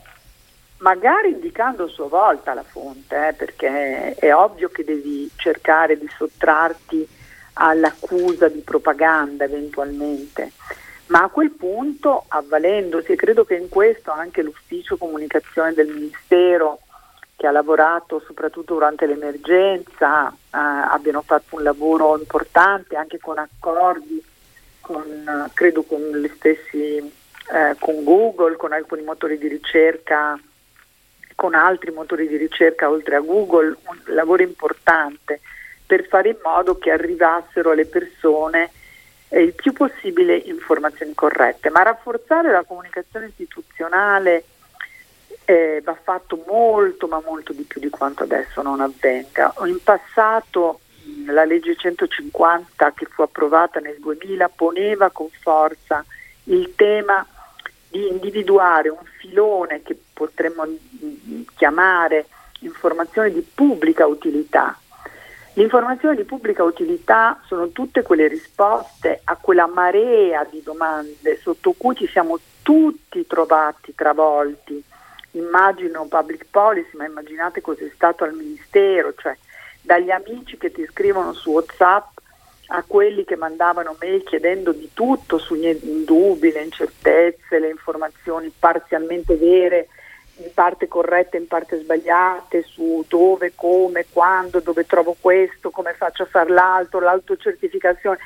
magari 0.78 1.32
indicando 1.32 1.86
a 1.86 1.89
sua 1.89 2.08
volta 2.08 2.54
la 2.54 2.63
fonte, 2.63 3.30
eh, 3.30 3.34
perché 3.34 4.15
è 4.15 4.34
ovvio 4.34 4.69
che 4.69 4.84
devi 4.84 5.30
cercare 5.36 5.97
di 5.97 6.10
sottrarti 6.17 7.08
all'accusa 7.53 8.47
di 8.47 8.59
propaganda 8.59 9.45
eventualmente, 9.45 10.51
ma 11.07 11.23
a 11.23 11.29
quel 11.29 11.51
punto 11.51 12.25
avvalendosi, 12.27 13.11
e 13.11 13.15
credo 13.15 13.43
che 13.43 13.55
in 13.55 13.69
questo 13.69 14.11
anche 14.11 14.41
l'ufficio 14.41 14.97
comunicazione 14.97 15.73
del 15.73 15.87
Ministero 15.87 16.79
che 17.35 17.47
ha 17.47 17.51
lavorato 17.51 18.21
soprattutto 18.25 18.75
durante 18.75 19.07
l'emergenza, 19.07 20.29
eh, 20.29 20.33
abbiano 20.51 21.23
fatto 21.23 21.55
un 21.55 21.63
lavoro 21.63 22.17
importante 22.17 22.95
anche 22.95 23.17
con 23.17 23.39
accordi, 23.39 24.23
con, 24.79 25.03
eh, 25.03 25.49
credo 25.53 25.81
con 25.81 25.99
gli 25.99 26.31
stessi, 26.35 26.97
eh, 26.97 27.75
con 27.79 28.03
Google, 28.03 28.57
con 28.57 28.73
alcuni 28.73 29.01
motori 29.01 29.39
di 29.39 29.47
ricerca, 29.47 30.39
con 31.35 31.55
altri 31.55 31.91
motori 31.91 32.27
di 32.27 32.37
ricerca 32.37 32.91
oltre 32.91 33.15
a 33.15 33.21
Google, 33.21 33.75
un 33.87 34.13
lavoro 34.13 34.43
importante 34.43 35.41
per 35.91 36.08
fare 36.08 36.30
in 36.30 36.38
modo 36.41 36.77
che 36.77 36.89
arrivassero 36.89 37.71
alle 37.71 37.86
persone 37.86 38.71
eh, 39.27 39.41
il 39.41 39.54
più 39.54 39.73
possibile 39.73 40.38
informazioni 40.38 41.13
corrette, 41.13 41.69
ma 41.69 41.84
rafforzare 41.84 42.49
la 42.49 42.63
comunicazione 42.63 43.25
istituzionale 43.25 44.45
eh, 45.43 45.82
va 45.84 45.97
fatto 46.01 46.45
molto 46.47 47.08
ma 47.08 47.21
molto 47.25 47.51
di 47.51 47.63
più 47.63 47.82
di 47.82 47.89
quanto 47.89 48.23
adesso 48.23 48.62
non 48.62 48.80
avvenga. 48.80 49.54
In 49.65 49.84
passato 49.84 50.80
mh, 51.04 51.34
la 51.34 51.43
legge 51.43 51.75
150 51.75 52.93
che 52.93 53.06
fu 53.08 53.23
approvata 53.23 53.82
nel 53.82 53.97
2000 53.99 54.47
poneva 54.47 55.10
con 55.10 55.27
forza 55.41 56.06
il 56.45 56.71
tema 56.75 57.27
di 57.89 58.08
individuare 58.08 58.88
un 58.88 59.04
filone 59.17 59.82
che 59.84 59.99
potremmo 60.13 60.63
mh, 60.63 61.41
chiamare 61.58 62.27
informazione 62.60 63.30
di 63.30 63.41
pubblica 63.41 64.06
utilità. 64.06 64.77
L'informazione 65.53 66.15
di 66.15 66.23
pubblica 66.23 66.63
utilità 66.63 67.41
sono 67.45 67.69
tutte 67.69 68.03
quelle 68.03 68.27
risposte 68.27 69.19
a 69.25 69.35
quella 69.35 69.67
marea 69.67 70.45
di 70.49 70.61
domande 70.63 71.37
sotto 71.41 71.73
cui 71.77 71.93
ci 71.95 72.07
siamo 72.07 72.39
tutti 72.61 73.27
trovati 73.27 73.93
travolti. 73.93 74.81
Immagino 75.31 76.05
public 76.05 76.45
policy, 76.49 76.95
ma 76.95 77.05
immaginate 77.05 77.59
cos'è 77.59 77.89
stato 77.93 78.23
al 78.23 78.33
Ministero, 78.33 79.13
cioè 79.15 79.35
dagli 79.81 80.09
amici 80.09 80.57
che 80.57 80.71
ti 80.71 80.85
scrivono 80.85 81.33
su 81.33 81.51
WhatsApp 81.51 82.17
a 82.67 82.83
quelli 82.87 83.25
che 83.25 83.35
mandavano 83.35 83.97
mail 83.99 84.23
chiedendo 84.23 84.71
di 84.71 84.91
tutto 84.93 85.37
sugli 85.37 85.69
dubbi, 86.05 86.51
le 86.53 86.63
incertezze, 86.63 87.59
le 87.59 87.69
informazioni 87.69 88.53
parzialmente 88.57 89.35
vere, 89.35 89.89
in 90.43 90.54
parte 90.54 90.88
corrette, 90.88 91.38
in 91.38 91.47
parte 91.47 91.77
sbagliate, 91.77 92.63
su 92.63 93.04
dove, 93.08 93.54
come, 93.56 94.06
quando, 94.12 94.60
dove 94.60 94.86
trovo 94.86 95.15
questo, 95.19 95.69
come 95.69 95.93
faccio 95.93 96.23
a 96.23 96.27
fare 96.27 96.49
l'altro, 96.49 96.99
l'autocertificazione. 96.99 98.17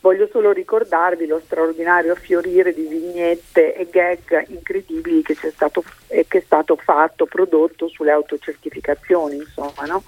Voglio 0.00 0.28
solo 0.32 0.50
ricordarvi 0.50 1.26
lo 1.26 1.40
straordinario 1.44 2.16
fiorire 2.16 2.74
di 2.74 2.86
vignette 2.86 3.74
e 3.74 3.88
gag 3.88 4.46
incredibili 4.48 5.22
che, 5.22 5.36
c'è 5.36 5.50
stato, 5.50 5.84
eh, 6.08 6.26
che 6.26 6.38
è 6.38 6.42
stato 6.44 6.74
fatto, 6.76 7.26
prodotto 7.26 7.86
sulle 7.88 8.10
autocertificazioni, 8.10 9.36
insomma, 9.36 9.84
no? 9.86 10.02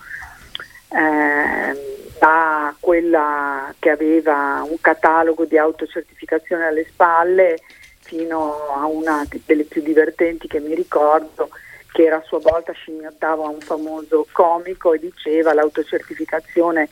eh, 0.94 2.02
da 2.18 2.74
quella 2.78 3.74
che 3.78 3.90
aveva 3.90 4.64
un 4.68 4.80
catalogo 4.80 5.44
di 5.44 5.58
autocertificazione 5.58 6.66
alle 6.66 6.84
spalle 6.84 7.58
fino 8.04 8.68
a 8.68 8.86
una 8.86 9.26
delle 9.46 9.64
più 9.64 9.82
divertenti 9.82 10.46
che 10.46 10.60
mi 10.60 10.74
ricordo, 10.74 11.48
che 11.90 12.04
era 12.04 12.16
a 12.16 12.22
sua 12.22 12.38
volta 12.38 12.72
scimmiottava 12.72 13.48
un 13.48 13.60
famoso 13.60 14.26
comico 14.30 14.92
e 14.92 14.98
diceva 14.98 15.54
l'autocertificazione 15.54 16.88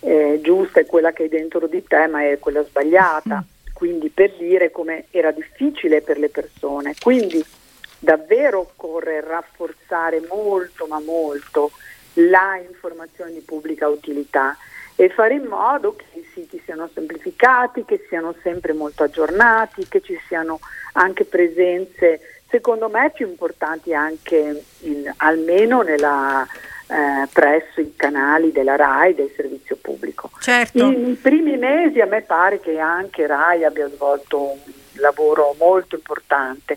eh, 0.00 0.38
giusta 0.42 0.80
è 0.80 0.86
quella 0.86 1.12
che 1.12 1.24
hai 1.24 1.28
dentro 1.28 1.66
di 1.66 1.84
te, 1.84 2.06
ma 2.06 2.22
è 2.22 2.38
quella 2.38 2.64
sbagliata. 2.64 3.44
Quindi 3.72 4.08
per 4.08 4.32
dire 4.36 4.70
come 4.70 5.06
era 5.10 5.30
difficile 5.30 6.00
per 6.00 6.18
le 6.18 6.30
persone. 6.30 6.94
Quindi 7.00 7.44
davvero 7.98 8.60
occorre 8.60 9.20
rafforzare 9.20 10.22
molto, 10.28 10.86
ma 10.86 10.98
molto 11.00 11.70
la 12.14 12.58
informazione 12.58 13.32
di 13.32 13.40
pubblica 13.40 13.86
utilità 13.88 14.56
e 15.00 15.10
fare 15.10 15.34
in 15.34 15.44
modo 15.44 15.94
che 15.94 16.18
i 16.18 16.28
siti 16.34 16.60
siano 16.64 16.90
semplificati, 16.92 17.84
che 17.84 18.04
siano 18.08 18.34
sempre 18.42 18.72
molto 18.72 19.04
aggiornati, 19.04 19.86
che 19.86 20.00
ci 20.00 20.18
siano 20.26 20.58
anche 20.94 21.24
presenze, 21.24 22.20
secondo 22.48 22.88
me, 22.88 23.12
più 23.14 23.28
importanti 23.28 23.94
anche 23.94 24.64
in, 24.80 25.08
almeno 25.18 25.82
nella 25.82 26.44
eh, 26.88 27.28
presso 27.32 27.80
i 27.80 27.94
canali 27.94 28.50
della 28.50 28.74
RAI 28.74 29.14
del 29.14 29.30
servizio 29.36 29.76
pubblico. 29.80 30.32
Certo. 30.40 30.84
In, 30.84 31.06
in 31.06 31.20
primi 31.20 31.56
mesi 31.56 32.00
a 32.00 32.06
me 32.06 32.22
pare 32.22 32.58
che 32.58 32.80
anche 32.80 33.24
RAI 33.24 33.62
abbia 33.62 33.88
svolto 33.90 34.40
un 34.40 34.58
lavoro 34.94 35.54
molto 35.60 35.94
importante. 35.94 36.76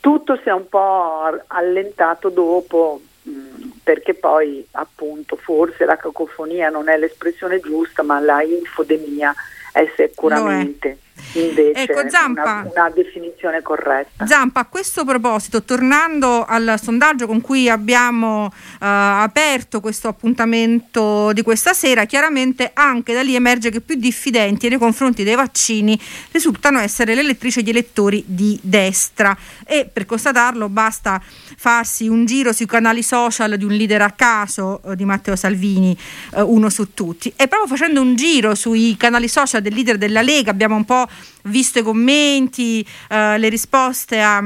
Tutto 0.00 0.40
si 0.42 0.48
è 0.48 0.52
un 0.52 0.66
po' 0.70 1.42
allentato 1.48 2.30
dopo 2.30 3.02
mh, 3.20 3.68
perché 3.84 4.14
poi 4.14 4.66
appunto 4.72 5.36
forse 5.36 5.84
la 5.84 5.96
cacofonia 5.96 6.70
non 6.70 6.88
è 6.88 6.96
l'espressione 6.96 7.60
giusta 7.60 8.02
ma 8.02 8.18
la 8.18 8.42
infodemia 8.42 9.32
è 9.72 9.86
sicuramente 9.94 10.98
invece 11.34 11.82
ecco, 11.82 12.08
Zampa, 12.08 12.42
una, 12.42 12.70
una, 12.74 12.90
definizione 12.90 13.62
corretta. 13.62 14.26
Zampa, 14.26 14.60
a 14.60 14.66
questo 14.66 15.04
proposito, 15.04 15.62
tornando 15.62 16.44
al 16.44 16.78
sondaggio 16.80 17.26
con 17.26 17.40
cui 17.40 17.68
abbiamo 17.68 18.46
uh, 18.46 18.50
aperto 18.78 19.80
questo 19.80 20.08
appuntamento 20.08 21.32
di 21.32 21.42
questa 21.42 21.72
sera, 21.72 22.04
chiaramente 22.04 22.70
anche 22.72 23.14
da 23.14 23.22
lì 23.22 23.34
emerge 23.34 23.70
che 23.70 23.80
più 23.80 23.96
diffidenti 23.96 24.68
nei 24.68 24.78
confronti 24.78 25.24
dei 25.24 25.34
vaccini 25.34 25.98
risultano 26.30 26.78
essere 26.78 27.14
le 27.14 27.20
elettrici 27.20 27.60
e 27.60 27.62
gli 27.62 27.70
elettori 27.70 28.22
di 28.26 28.58
destra. 28.62 29.36
E 29.66 29.88
per 29.92 30.06
constatarlo 30.06 30.68
basta 30.68 31.20
farsi 31.56 32.08
un 32.08 32.26
giro 32.26 32.52
sui 32.52 32.66
canali 32.66 33.02
social 33.02 33.56
di 33.56 33.64
un 33.64 33.72
leader 33.72 34.02
a 34.02 34.10
caso 34.10 34.80
uh, 34.82 34.94
di 34.94 35.04
Matteo 35.04 35.36
Salvini, 35.36 35.96
uh, 36.34 36.42
uno 36.42 36.68
su 36.68 36.92
tutti, 36.94 37.32
e 37.34 37.48
proprio 37.48 37.68
facendo 37.68 38.00
un 38.00 38.14
giro 38.14 38.54
sui 38.54 38.96
canali 38.96 39.28
social 39.28 39.62
del 39.62 39.74
leader 39.74 39.96
della 39.98 40.22
Lega 40.22 40.50
abbiamo 40.50 40.76
un 40.76 40.84
po' 40.84 41.03
visto 41.44 41.78
i 41.78 41.82
commenti, 41.82 42.84
uh, 43.10 43.36
le 43.38 43.48
risposte 43.48 44.20
a... 44.20 44.42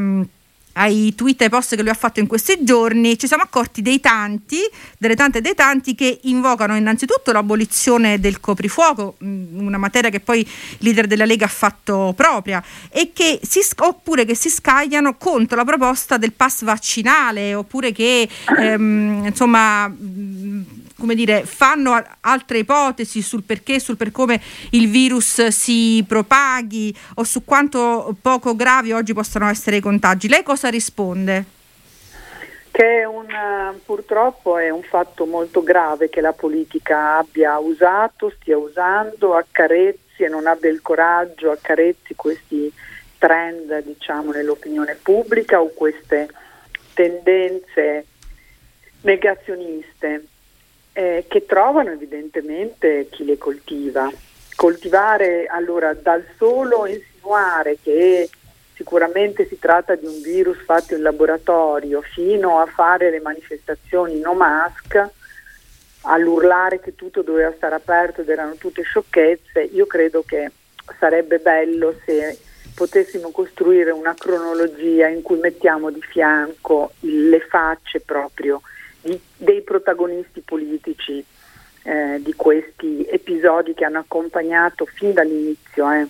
ai 0.72 1.14
tweet 1.14 1.40
e 1.40 1.44
ai 1.44 1.50
post 1.50 1.74
che 1.74 1.82
lui 1.82 1.90
ha 1.90 1.94
fatto 1.94 2.20
in 2.20 2.26
questi 2.26 2.58
giorni, 2.60 3.18
ci 3.18 3.26
siamo 3.26 3.42
accorti 3.42 3.82
dei 3.82 3.98
tanti, 4.00 4.58
delle 4.96 5.16
tante 5.16 5.38
e 5.38 5.40
dei 5.40 5.54
tanti 5.54 5.94
che 5.94 6.20
invocano 6.22 6.76
innanzitutto 6.76 7.32
l'abolizione 7.32 8.20
del 8.20 8.38
coprifuoco, 8.38 9.16
mm, 9.22 9.58
una 9.58 9.78
materia 9.78 10.10
che 10.10 10.20
poi 10.20 10.40
il 10.40 10.48
leader 10.78 11.06
della 11.06 11.24
Lega 11.24 11.46
ha 11.46 11.48
fatto 11.48 12.12
propria, 12.16 12.62
che 13.12 13.40
si, 13.42 13.60
oppure 13.78 14.24
che 14.24 14.36
si 14.36 14.48
scagliano 14.48 15.16
contro 15.16 15.56
la 15.56 15.64
proposta 15.64 16.16
del 16.16 16.32
pass 16.32 16.62
vaccinale, 16.62 17.54
oppure 17.54 17.90
che 17.90 18.28
ehm, 18.58 19.24
insomma 19.26 19.92
come 20.98 21.14
dire, 21.14 21.44
fanno 21.44 22.02
altre 22.20 22.58
ipotesi 22.58 23.22
sul 23.22 23.44
perché, 23.44 23.78
sul 23.78 23.96
per 23.96 24.10
come 24.10 24.40
il 24.70 24.90
virus 24.90 25.46
si 25.46 26.04
propaghi 26.06 26.94
o 27.14 27.24
su 27.24 27.44
quanto 27.44 28.16
poco 28.20 28.56
gravi 28.56 28.92
oggi 28.92 29.14
possano 29.14 29.48
essere 29.48 29.76
i 29.76 29.80
contagi. 29.80 30.28
Lei 30.28 30.42
cosa 30.42 30.68
risponde? 30.68 31.56
Che 32.70 33.04
un, 33.04 33.26
purtroppo 33.84 34.58
è 34.58 34.70
un 34.70 34.82
fatto 34.82 35.24
molto 35.24 35.62
grave 35.62 36.08
che 36.08 36.20
la 36.20 36.32
politica 36.32 37.18
abbia 37.18 37.58
usato, 37.58 38.32
stia 38.40 38.56
usando, 38.58 39.34
accarezzi 39.34 40.24
e 40.24 40.28
non 40.28 40.46
abbia 40.46 40.70
il 40.70 40.82
coraggio, 40.82 41.50
accarezzi 41.50 42.14
questi 42.14 42.72
trend 43.18 43.82
diciamo, 43.84 44.32
nell'opinione 44.32 44.96
pubblica 45.00 45.60
o 45.60 45.72
queste 45.74 46.28
tendenze 46.94 48.06
negazioniste 49.02 50.26
eh, 50.98 51.26
che 51.28 51.46
trovano 51.46 51.92
evidentemente 51.92 53.06
chi 53.08 53.24
le 53.24 53.38
coltiva. 53.38 54.10
Coltivare 54.56 55.46
allora 55.46 55.94
dal 55.94 56.26
solo 56.36 56.86
insinuare 56.86 57.78
che 57.80 58.28
sicuramente 58.74 59.46
si 59.46 59.60
tratta 59.60 59.94
di 59.94 60.06
un 60.06 60.20
virus 60.20 60.58
fatto 60.64 60.96
in 60.96 61.02
laboratorio 61.02 62.00
fino 62.02 62.58
a 62.58 62.66
fare 62.66 63.10
le 63.10 63.20
manifestazioni 63.20 64.18
no 64.18 64.34
mask, 64.34 65.08
all'urlare 66.00 66.80
che 66.80 66.96
tutto 66.96 67.22
doveva 67.22 67.52
stare 67.54 67.76
aperto 67.76 68.22
ed 68.22 68.28
erano 68.30 68.56
tutte 68.56 68.82
sciocchezze, 68.82 69.60
io 69.60 69.86
credo 69.86 70.24
che 70.26 70.50
sarebbe 70.98 71.38
bello 71.38 71.94
se 72.04 72.36
potessimo 72.74 73.30
costruire 73.30 73.92
una 73.92 74.14
cronologia 74.18 75.06
in 75.06 75.22
cui 75.22 75.38
mettiamo 75.38 75.90
di 75.90 76.02
fianco 76.02 76.90
le 77.00 77.38
facce 77.38 78.00
proprio 78.00 78.60
di, 79.00 79.20
dei 79.36 79.62
protagonisti 79.62 80.40
politici 80.40 81.24
eh, 81.82 82.20
di 82.20 82.34
questi 82.34 83.06
episodi 83.08 83.74
che 83.74 83.77
hanno 83.88 83.98
accompagnato 83.98 84.86
fin 84.86 85.12
dall'inizio 85.12 85.90
eh, 85.90 86.06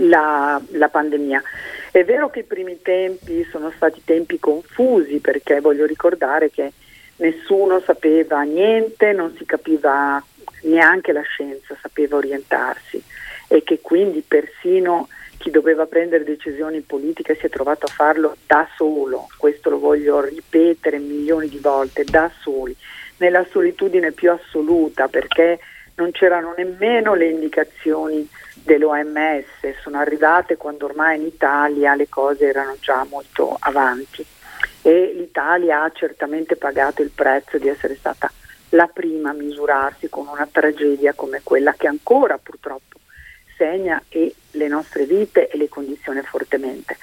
la, 0.00 0.60
la 0.70 0.88
pandemia. 0.88 1.42
È 1.90 2.04
vero 2.04 2.30
che 2.30 2.40
i 2.40 2.44
primi 2.44 2.80
tempi 2.80 3.46
sono 3.50 3.70
stati 3.74 4.02
tempi 4.04 4.38
confusi 4.38 5.18
perché 5.18 5.60
voglio 5.60 5.84
ricordare 5.84 6.50
che 6.50 6.72
nessuno 7.16 7.80
sapeva 7.80 8.42
niente, 8.42 9.12
non 9.12 9.34
si 9.36 9.44
capiva 9.44 10.22
neanche 10.62 11.12
la 11.12 11.22
scienza 11.22 11.76
sapeva 11.80 12.16
orientarsi 12.16 13.02
e 13.48 13.62
che 13.62 13.80
quindi 13.80 14.22
persino 14.26 15.08
chi 15.38 15.50
doveva 15.50 15.86
prendere 15.86 16.22
decisioni 16.24 16.80
politiche 16.80 17.34
si 17.34 17.46
è 17.46 17.50
trovato 17.50 17.86
a 17.86 17.92
farlo 17.92 18.36
da 18.46 18.66
solo, 18.76 19.26
questo 19.36 19.70
lo 19.70 19.80
voglio 19.80 20.24
ripetere 20.24 20.98
milioni 20.98 21.48
di 21.48 21.58
volte, 21.58 22.04
da 22.04 22.30
soli, 22.40 22.74
nella 23.16 23.44
solitudine 23.50 24.12
più 24.12 24.30
assoluta 24.30 25.08
perché 25.08 25.58
non 25.96 26.10
c'erano 26.10 26.54
nemmeno 26.56 27.14
le 27.14 27.28
indicazioni 27.28 28.28
dell'OMS, 28.54 29.44
sono 29.82 29.98
arrivate 29.98 30.56
quando 30.56 30.86
ormai 30.86 31.18
in 31.18 31.26
Italia 31.26 31.94
le 31.94 32.08
cose 32.08 32.46
erano 32.46 32.76
già 32.80 33.04
molto 33.08 33.56
avanti 33.58 34.24
e 34.82 35.12
l'Italia 35.14 35.82
ha 35.82 35.90
certamente 35.90 36.56
pagato 36.56 37.02
il 37.02 37.10
prezzo 37.10 37.58
di 37.58 37.68
essere 37.68 37.96
stata 37.96 38.30
la 38.70 38.86
prima 38.86 39.30
a 39.30 39.34
misurarsi 39.34 40.08
con 40.08 40.26
una 40.28 40.48
tragedia 40.50 41.12
come 41.12 41.40
quella 41.42 41.74
che 41.74 41.86
ancora 41.86 42.38
purtroppo 42.38 42.98
segna 43.56 44.02
e 44.08 44.34
le 44.52 44.68
nostre 44.68 45.04
vite 45.04 45.48
e 45.48 45.56
le 45.56 45.68
condizione 45.68 46.22
fortemente. 46.22 46.96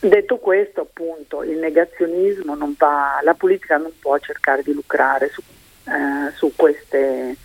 Detto 0.00 0.36
questo, 0.36 0.82
appunto, 0.82 1.42
il 1.42 1.56
negazionismo 1.58 2.54
non 2.54 2.74
va, 2.76 3.20
la 3.22 3.34
politica 3.34 3.76
non 3.76 3.92
può 3.98 4.18
cercare 4.18 4.62
di 4.62 4.72
lucrare 4.72 5.30
su, 5.30 5.40
eh, 5.84 6.30
su, 6.34 6.52
queste, 6.54 7.36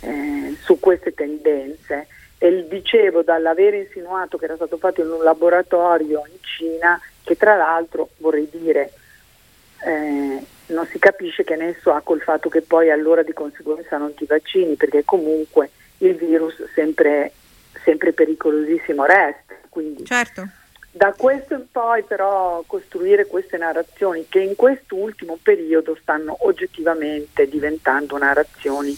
eh, 0.00 0.56
su 0.62 0.78
queste 0.78 1.14
tendenze. 1.14 2.06
E 2.38 2.66
dicevo 2.68 3.22
dall'aver 3.22 3.74
insinuato 3.74 4.38
che 4.38 4.44
era 4.44 4.54
stato 4.54 4.76
fatto 4.76 5.00
in 5.00 5.10
un 5.10 5.22
laboratorio 5.22 6.22
in 6.26 6.38
Cina, 6.40 7.00
che 7.24 7.36
tra 7.36 7.56
l'altro 7.56 8.10
vorrei 8.18 8.48
dire 8.50 8.92
eh, 9.84 10.44
non 10.66 10.86
si 10.86 10.98
capisce 10.98 11.42
che 11.42 11.56
nesso 11.56 11.92
ha 11.92 12.00
col 12.00 12.20
fatto 12.20 12.48
che 12.48 12.62
poi 12.62 12.90
allora 12.90 13.22
di 13.22 13.32
conseguenza 13.32 13.96
non 13.96 14.14
ti 14.14 14.24
vaccini, 14.24 14.76
perché 14.76 15.02
comunque 15.04 15.70
il 15.98 16.14
virus 16.14 16.62
sempre 16.74 17.32
sempre 17.88 18.12
pericolosissimo 18.12 19.04
resta. 19.04 19.54
Quindi 19.68 20.04
certo. 20.04 20.46
da 20.90 21.14
questo 21.16 21.54
in 21.54 21.70
poi 21.70 22.02
però 22.02 22.62
costruire 22.66 23.26
queste 23.26 23.56
narrazioni 23.56 24.26
che 24.28 24.40
in 24.40 24.56
quest'ultimo 24.56 25.38
periodo 25.42 25.96
stanno 26.00 26.36
oggettivamente 26.40 27.48
diventando 27.48 28.18
narrazioni 28.18 28.96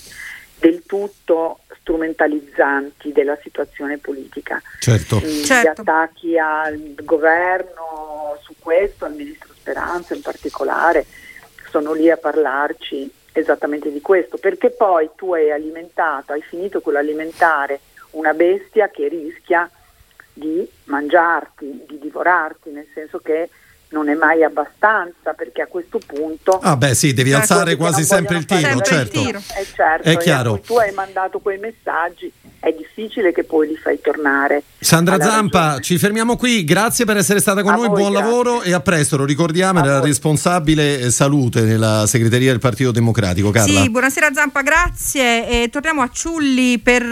del 0.60 0.82
tutto 0.84 1.60
strumentalizzanti 1.80 3.12
della 3.12 3.36
situazione 3.42 3.96
politica. 3.96 4.62
Certo. 4.78 5.18
Gli 5.18 5.42
certo. 5.42 5.80
attacchi 5.80 6.38
al 6.38 6.94
governo 7.02 8.36
su 8.42 8.54
questo, 8.58 9.06
al 9.06 9.14
ministro 9.14 9.52
Speranza 9.54 10.14
in 10.14 10.20
particolare, 10.20 11.06
sono 11.70 11.92
lì 11.94 12.10
a 12.10 12.16
parlarci 12.16 13.10
esattamente 13.32 13.90
di 13.90 14.00
questo, 14.00 14.36
perché 14.36 14.70
poi 14.70 15.10
tu 15.16 15.32
hai 15.32 15.50
alimentato, 15.50 16.32
hai 16.32 16.42
finito 16.42 16.80
con 16.80 16.92
l'alimentare 16.92 17.80
una 18.10 18.34
bestia 18.34 18.88
che 18.88 19.08
rischia 19.08 19.70
di 20.32 20.68
mangiarti, 20.84 21.84
di 21.88 21.98
divorarti, 21.98 22.70
nel 22.70 22.86
senso 22.92 23.18
che 23.18 23.48
non 23.90 24.08
è 24.08 24.14
mai 24.14 24.42
abbastanza 24.44 25.32
perché 25.36 25.62
a 25.62 25.66
questo 25.66 25.98
punto 26.04 26.58
ah 26.62 26.76
beh 26.76 26.94
sì 26.94 27.12
devi 27.12 27.30
ecco, 27.30 27.40
alzare 27.40 27.76
quasi 27.76 28.04
sempre 28.04 28.36
il 28.36 28.44
tiro 28.44 28.80
certo. 28.80 29.18
Il 29.18 29.26
tiro. 29.26 29.38
Eh, 29.38 29.66
certo 29.74 30.08
è 30.08 30.16
chiaro 30.16 30.60
tu 30.60 30.76
hai 30.76 30.92
mandato 30.92 31.40
quei 31.40 31.58
messaggi 31.58 32.32
è 32.60 32.72
difficile 32.72 33.32
che 33.32 33.42
poi 33.44 33.68
li 33.68 33.76
fai 33.76 34.00
tornare 34.00 34.62
Sandra 34.78 35.18
Zampa 35.18 35.60
ragione. 35.60 35.82
ci 35.82 35.98
fermiamo 35.98 36.36
qui 36.36 36.62
grazie 36.64 37.04
per 37.04 37.16
essere 37.16 37.40
stata 37.40 37.62
con 37.62 37.72
a 37.72 37.76
noi 37.76 37.88
voi, 37.88 37.98
buon 38.00 38.12
grazie. 38.12 38.28
lavoro 38.28 38.62
e 38.62 38.72
a 38.72 38.80
presto 38.80 39.16
lo 39.16 39.24
ricordiamo 39.24 39.80
era 39.80 40.00
responsabile 40.00 41.00
eh, 41.00 41.10
salute 41.10 41.62
nella 41.62 42.06
segreteria 42.06 42.50
del 42.50 42.60
Partito 42.60 42.92
Democratico 42.92 43.50
Carla 43.50 43.80
sì 43.80 43.90
buonasera 43.90 44.30
Zampa 44.32 44.62
grazie 44.62 45.64
e 45.64 45.68
torniamo 45.68 46.02
a 46.02 46.10
Ciulli 46.12 46.78
per 46.78 47.02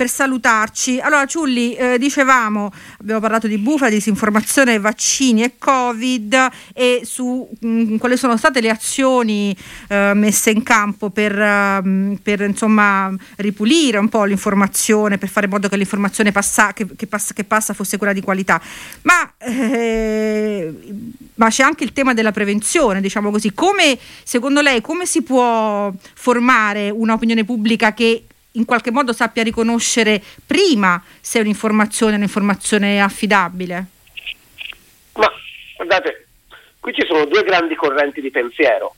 per 0.00 0.08
salutarci. 0.08 0.98
Allora, 0.98 1.26
Ciulli, 1.26 1.74
eh, 1.74 1.98
dicevamo, 1.98 2.72
abbiamo 3.00 3.20
parlato 3.20 3.46
di 3.46 3.58
bufala, 3.58 3.90
disinformazione, 3.90 4.78
vaccini 4.78 5.42
e 5.42 5.58
Covid 5.58 6.48
e 6.72 7.02
su 7.04 7.46
mh, 7.60 7.68
mm, 7.68 7.96
quali 7.98 8.16
sono 8.16 8.38
state 8.38 8.62
le 8.62 8.70
azioni 8.70 9.54
eh, 9.88 10.12
messe 10.14 10.52
in 10.52 10.62
campo 10.62 11.10
per, 11.10 11.36
uh, 11.36 12.16
per 12.22 12.40
insomma, 12.40 13.14
ripulire 13.36 13.98
un 13.98 14.08
po' 14.08 14.24
l'informazione, 14.24 15.18
per 15.18 15.28
fare 15.28 15.44
in 15.44 15.52
modo 15.52 15.68
che 15.68 15.76
l'informazione 15.76 16.32
passa, 16.32 16.72
che, 16.72 16.86
che, 16.96 17.06
passa, 17.06 17.34
che 17.34 17.44
passa 17.44 17.74
fosse 17.74 17.98
quella 17.98 18.14
di 18.14 18.22
qualità. 18.22 18.58
Ma, 19.02 19.30
eh, 19.36 20.74
ma 21.34 21.50
c'è 21.50 21.62
anche 21.62 21.84
il 21.84 21.92
tema 21.92 22.14
della 22.14 22.32
prevenzione, 22.32 23.02
diciamo 23.02 23.30
così. 23.30 23.52
Come, 23.52 23.98
secondo 24.24 24.62
lei, 24.62 24.80
come 24.80 25.04
si 25.04 25.20
può 25.20 25.92
formare 26.14 26.88
un'opinione 26.88 27.44
pubblica 27.44 27.92
che 27.92 28.24
in 28.52 28.64
qualche 28.64 28.90
modo 28.90 29.12
sappia 29.12 29.42
riconoscere 29.42 30.22
prima 30.46 31.02
se 31.20 31.40
un'informazione 31.40 32.14
è 32.14 32.16
un'informazione 32.16 33.00
affidabile? 33.00 33.84
Ma 35.14 35.30
guardate, 35.76 36.26
qui 36.80 36.92
ci 36.94 37.04
sono 37.06 37.26
due 37.26 37.42
grandi 37.42 37.74
correnti 37.74 38.20
di 38.20 38.30
pensiero. 38.30 38.94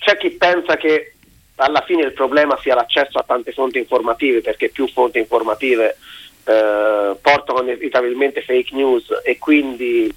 C'è 0.00 0.16
chi 0.16 0.30
pensa 0.30 0.76
che 0.76 1.14
alla 1.56 1.82
fine 1.86 2.02
il 2.02 2.12
problema 2.12 2.58
sia 2.60 2.74
l'accesso 2.74 3.18
a 3.18 3.24
tante 3.26 3.52
fonti 3.52 3.78
informative, 3.78 4.40
perché 4.40 4.68
più 4.68 4.88
fonti 4.88 5.18
informative 5.18 5.96
eh, 6.44 7.16
portano 7.20 7.62
inevitabilmente 7.62 8.42
fake 8.42 8.74
news 8.74 9.06
e 9.22 9.38
quindi 9.38 10.12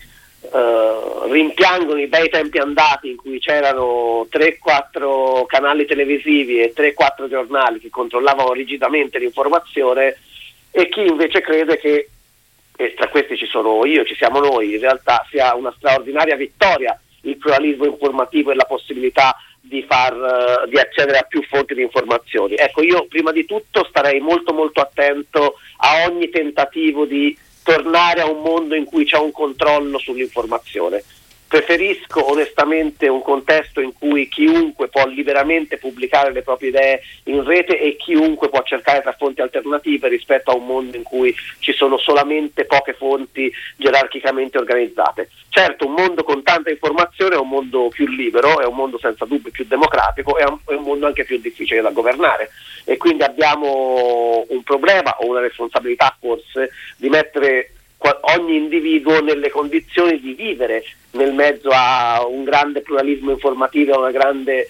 Uh, 0.52 1.32
rimpiangono 1.32 2.00
i 2.00 2.08
bei 2.08 2.30
tempi 2.30 2.58
andati 2.58 3.10
in 3.10 3.16
cui 3.16 3.40
c'erano 3.40 4.28
3-4 4.32 5.46
canali 5.46 5.86
televisivi 5.86 6.62
e 6.62 6.74
3-4 6.76 7.30
giornali 7.30 7.80
che 7.80 7.90
controllavano 7.90 8.54
rigidamente 8.54 9.20
l'informazione 9.20 10.18
e 10.72 10.90
chi 10.90 11.06
invece 11.06 11.42
crede 11.42 11.78
che, 11.78 12.10
e 12.76 12.94
tra 12.94 13.08
questi 13.08 13.38
ci 13.38 13.46
sono 13.46 13.86
io, 13.86 14.06
ci 14.06 14.16
siamo 14.16 14.40
noi, 14.40 14.74
in 14.74 14.80
realtà 14.80 15.26
sia 15.30 15.56
una 15.56 15.74
straordinaria 15.76 16.36
vittoria 16.36 17.00
il 17.26 17.38
pluralismo 17.38 17.86
informativo 17.86 18.52
e 18.52 18.56
la 18.56 18.66
possibilità 18.66 19.36
di, 19.60 19.84
far, 19.88 20.14
uh, 20.14 20.70
di 20.70 20.78
accedere 20.78 21.18
a 21.18 21.24
più 21.24 21.44
fonti 21.44 21.74
di 21.74 21.82
informazioni. 21.82 22.56
Ecco, 22.56 22.84
io 22.84 23.06
prima 23.08 23.32
di 23.32 23.46
tutto 23.46 23.86
starei 23.90 24.20
molto 24.20 24.54
molto 24.54 24.80
attento 24.80 25.56
a 25.78 26.08
ogni 26.08 26.30
tentativo 26.30 27.06
di 27.06 27.36
tornare 27.66 28.22
a 28.22 28.30
un 28.30 28.44
mondo 28.44 28.76
in 28.76 28.86
cui 28.86 29.06
c'è 29.06 29.18
un 29.18 29.32
controllo 29.32 29.98
sull'informazione. 29.98 31.04
Preferisco 31.48 32.32
onestamente 32.32 33.08
un 33.08 33.22
contesto 33.22 33.80
in 33.80 33.94
cui 33.94 34.28
chiunque 34.28 34.88
può 34.88 35.06
liberamente 35.08 35.78
pubblicare 35.78 36.32
le 36.32 36.42
proprie 36.42 36.70
idee 36.70 37.02
in 37.26 37.44
rete 37.44 37.80
e 37.80 37.96
chiunque 37.98 38.50
può 38.50 38.64
cercare 38.64 39.02
tra 39.02 39.14
fonti 39.14 39.42
alternative 39.42 40.08
rispetto 40.08 40.52
a 40.52 40.56
un 40.56 40.66
mondo 40.66 40.98
in 40.98 41.04
cui 41.04 41.34
ci 41.60 41.72
sono 41.74 41.98
solamente 41.98 42.66
poche 42.66 42.94
fonti 42.94 43.52
gerarchicamente 43.78 44.58
organizzate. 44.58 45.30
Certo, 45.50 45.86
un 45.86 45.94
mondo 45.94 46.24
con 46.24 46.44
tanta 46.44 46.70
informazione 46.70 47.36
è 47.36 47.40
un 47.40 47.48
mondo 47.48 47.88
più 47.88 48.08
libero, 48.08 48.60
è 48.60 48.66
un 48.66 48.76
mondo 48.76 48.98
senza 48.98 49.24
dubbio 49.26 49.52
più 49.52 49.66
democratico, 49.66 50.38
è 50.38 50.44
un, 50.44 50.84
mondo 50.84 51.06
anche 51.06 51.24
più 51.24 51.40
difficile 51.40 51.82
da 51.82 51.92
governare 51.92 52.50
e 52.84 52.98
quindi 52.98 53.24
abbiamo 53.24 54.46
un 54.50 54.64
problema 54.64 55.16
o 55.20 55.30
una 55.30 55.40
responsabilità 55.40 56.16
forse 56.20 56.72
di 56.98 57.08
mettere 57.08 57.75
ogni 58.38 58.56
individuo 58.56 59.22
nelle 59.22 59.50
condizioni 59.50 60.20
di 60.20 60.34
vivere 60.34 60.84
nel 61.12 61.34
mezzo 61.34 61.70
a 61.72 62.26
un 62.28 62.44
grande 62.44 62.82
pluralismo 62.82 63.32
informativo, 63.32 63.94
a 63.94 64.00
una 64.00 64.12
grande 64.12 64.68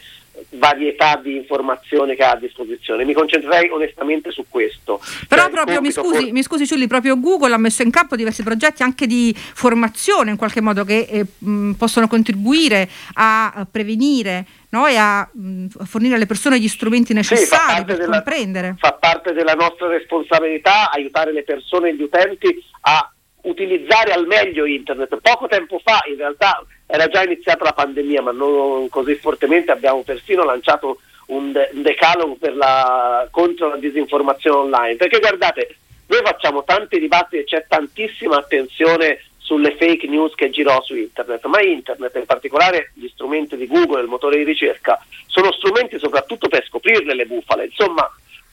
varietà 0.52 1.20
di 1.22 1.36
informazione 1.36 2.16
che 2.16 2.24
ha 2.24 2.32
a 2.32 2.38
disposizione. 2.38 3.06
Mi 3.06 3.14
concentrerei 3.14 3.70
onestamente 3.70 4.32
su 4.32 4.46
questo. 4.50 5.00
Però 5.28 5.44
cioè, 5.44 5.52
proprio, 5.52 5.82
mi 5.82 5.92
scusi, 5.92 6.24
for... 6.24 6.32
mi 6.32 6.44
scusi 6.44 6.66
Giulli, 6.66 6.88
proprio 6.88 7.20
Google 7.20 7.54
ha 7.54 7.58
messo 7.58 7.82
in 7.82 7.92
campo 7.92 8.16
diversi 8.16 8.44
progetti 8.44 8.84
anche 8.84 9.08
di 9.08 9.34
formazione 9.36 10.32
in 10.32 10.38
qualche 10.38 10.62
modo 10.62 10.84
che 10.84 11.08
eh, 11.10 11.26
mh, 11.38 11.72
possono 11.74 12.08
contribuire 12.08 12.90
a, 13.14 13.52
a 13.52 13.68
prevenire 13.70 14.46
no? 14.70 14.88
e 14.88 14.96
a, 14.96 15.28
mh, 15.32 15.68
fornire 15.86 16.16
alle 16.16 16.26
persone 16.26 16.60
gli 16.60 16.68
strumenti 16.68 17.14
necessari 17.14 17.80
sì, 17.80 17.86
per 17.86 17.98
della, 17.98 18.16
comprendere. 18.16 18.76
Fa 18.78 18.94
parte 18.94 19.34
della 19.34 19.54
nostra 19.54 19.88
responsabilità 19.88 20.92
aiutare 20.92 21.32
le 21.32 21.44
persone 21.44 21.90
e 21.90 21.96
gli 21.96 22.02
utenti 22.02 22.64
a 22.82 23.10
utilizzare 23.46 24.12
al 24.12 24.28
meglio 24.28 24.66
internet. 24.66 25.18
Poco 25.22 25.48
tempo 25.48 25.80
fa 25.84 26.04
in 26.08 26.18
realtà 26.18 26.64
era 26.86 27.08
già 27.08 27.24
iniziata 27.24 27.64
la 27.64 27.74
pandemia, 27.74 28.22
ma 28.22 28.32
non 28.32 28.90
così 28.90 29.16
fortemente, 29.16 29.72
abbiamo 29.72 30.04
persino 30.04 30.44
lanciato 30.44 31.00
un, 31.28 31.52
de- 31.52 31.70
un 31.74 31.82
decalogo 31.82 32.38
la, 32.54 33.28
contro 33.32 33.70
la 33.70 33.78
disinformazione 33.78 34.58
online. 34.58 34.96
Perché 34.96 35.20
guardate, 35.20 35.76
noi 36.08 36.22
facciamo 36.24 36.64
tanti 36.64 37.00
dibattiti 37.00 37.38
e 37.38 37.44
c'è 37.46 37.66
tantissima 37.68 38.38
attenzione 38.38 39.20
sulle 39.38 39.76
fake 39.76 40.08
news 40.08 40.34
che 40.34 40.50
girò 40.50 40.82
su 40.82 40.96
internet, 40.96 41.46
ma 41.46 41.62
internet, 41.62 42.16
in 42.16 42.26
particolare 42.26 42.92
gli 42.96 43.08
strumenti 43.14 43.56
di 43.56 43.68
Google, 43.68 44.02
il 44.02 44.08
motore 44.08 44.38
di 44.38 44.44
ricerca, 44.44 45.00
sono 45.28 45.52
strumenti 45.52 46.00
soprattutto 46.00 46.48
per 46.48 46.66
scoprirle 46.66 47.14
le 47.14 47.26
bufale. 47.26 47.66
Insomma, 47.66 48.10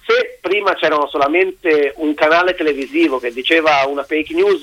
se 0.06 0.38
prima 0.40 0.74
c'era 0.74 0.96
solamente 1.08 1.92
un 1.96 2.14
canale 2.14 2.54
televisivo 2.54 3.18
che 3.18 3.32
diceva 3.32 3.84
una 3.86 4.04
fake 4.04 4.34
news 4.34 4.62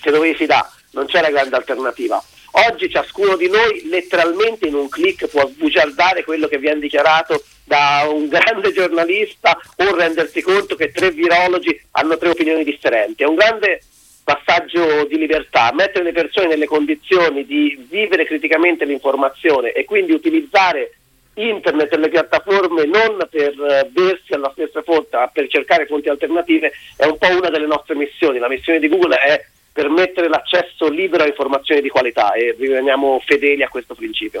che 0.00 0.10
dovevi 0.10 0.34
fidare, 0.34 0.68
non 0.92 1.06
c'era 1.06 1.30
grande 1.30 1.56
alternativa. 1.56 2.22
Oggi 2.68 2.88
ciascuno 2.88 3.36
di 3.36 3.48
noi 3.48 3.88
letteralmente 3.88 4.66
in 4.66 4.74
un 4.74 4.88
clic 4.88 5.26
può 5.28 5.46
sbugiardare 5.46 6.24
quello 6.24 6.48
che 6.48 6.58
viene 6.58 6.80
dichiarato 6.80 7.42
da 7.64 8.08
un 8.10 8.28
grande 8.28 8.72
giornalista 8.72 9.58
o 9.76 9.94
rendersi 9.94 10.40
conto 10.40 10.74
che 10.74 10.90
tre 10.90 11.10
virologi 11.10 11.78
hanno 11.92 12.16
tre 12.16 12.30
opinioni 12.30 12.64
differenti. 12.64 13.22
È 13.22 13.26
un 13.26 13.34
grande 13.34 13.82
passaggio 14.24 15.04
di 15.04 15.18
libertà, 15.18 15.70
mettere 15.72 16.04
le 16.04 16.12
persone 16.12 16.48
nelle 16.48 16.66
condizioni 16.66 17.46
di 17.46 17.86
vivere 17.88 18.24
criticamente 18.24 18.84
l'informazione 18.84 19.72
e 19.72 19.84
quindi 19.84 20.12
utilizzare 20.12 20.97
internet 21.38 21.92
e 21.92 21.98
le 21.98 22.08
piattaforme 22.08 22.84
non 22.84 23.26
per 23.30 23.54
uh, 23.58 23.90
bersi 23.90 24.32
alla 24.32 24.50
stessa 24.52 24.82
fonte, 24.82 25.16
ma 25.16 25.28
per 25.28 25.48
cercare 25.48 25.86
fonti 25.86 26.08
alternative, 26.08 26.72
è 26.96 27.06
un 27.06 27.18
po' 27.18 27.28
una 27.28 27.50
delle 27.50 27.66
nostre 27.66 27.94
missioni. 27.94 28.38
La 28.38 28.48
missione 28.48 28.78
di 28.78 28.88
Google 28.88 29.16
è 29.16 29.44
permettere 29.72 30.28
l'accesso 30.28 30.88
libero 30.88 31.22
a 31.22 31.26
informazioni 31.28 31.80
di 31.80 31.88
qualità 31.88 32.32
e 32.32 32.56
rimaniamo 32.58 33.22
fedeli 33.24 33.62
a 33.62 33.68
questo 33.68 33.94
principio. 33.94 34.40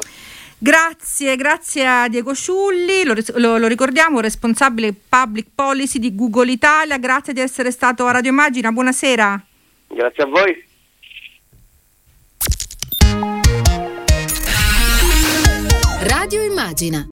Grazie, 0.60 1.36
grazie 1.36 1.86
a 1.86 2.08
Diego 2.08 2.34
Sciulli, 2.34 3.04
lo, 3.04 3.14
lo, 3.36 3.58
lo, 3.58 3.68
ricordiamo, 3.68 4.18
responsabile 4.18 4.92
public 5.08 5.46
policy 5.54 6.00
di 6.00 6.16
Google 6.16 6.50
Italia, 6.50 6.98
grazie 6.98 7.32
di 7.32 7.40
essere 7.40 7.70
stato 7.70 8.04
a 8.06 8.10
Radio 8.10 8.32
Immagina, 8.32 8.72
buonasera. 8.72 9.40
Grazie 9.86 10.22
a 10.24 10.26
voi. 10.26 10.67
Radio 16.08 16.42
Immagina 16.42 17.06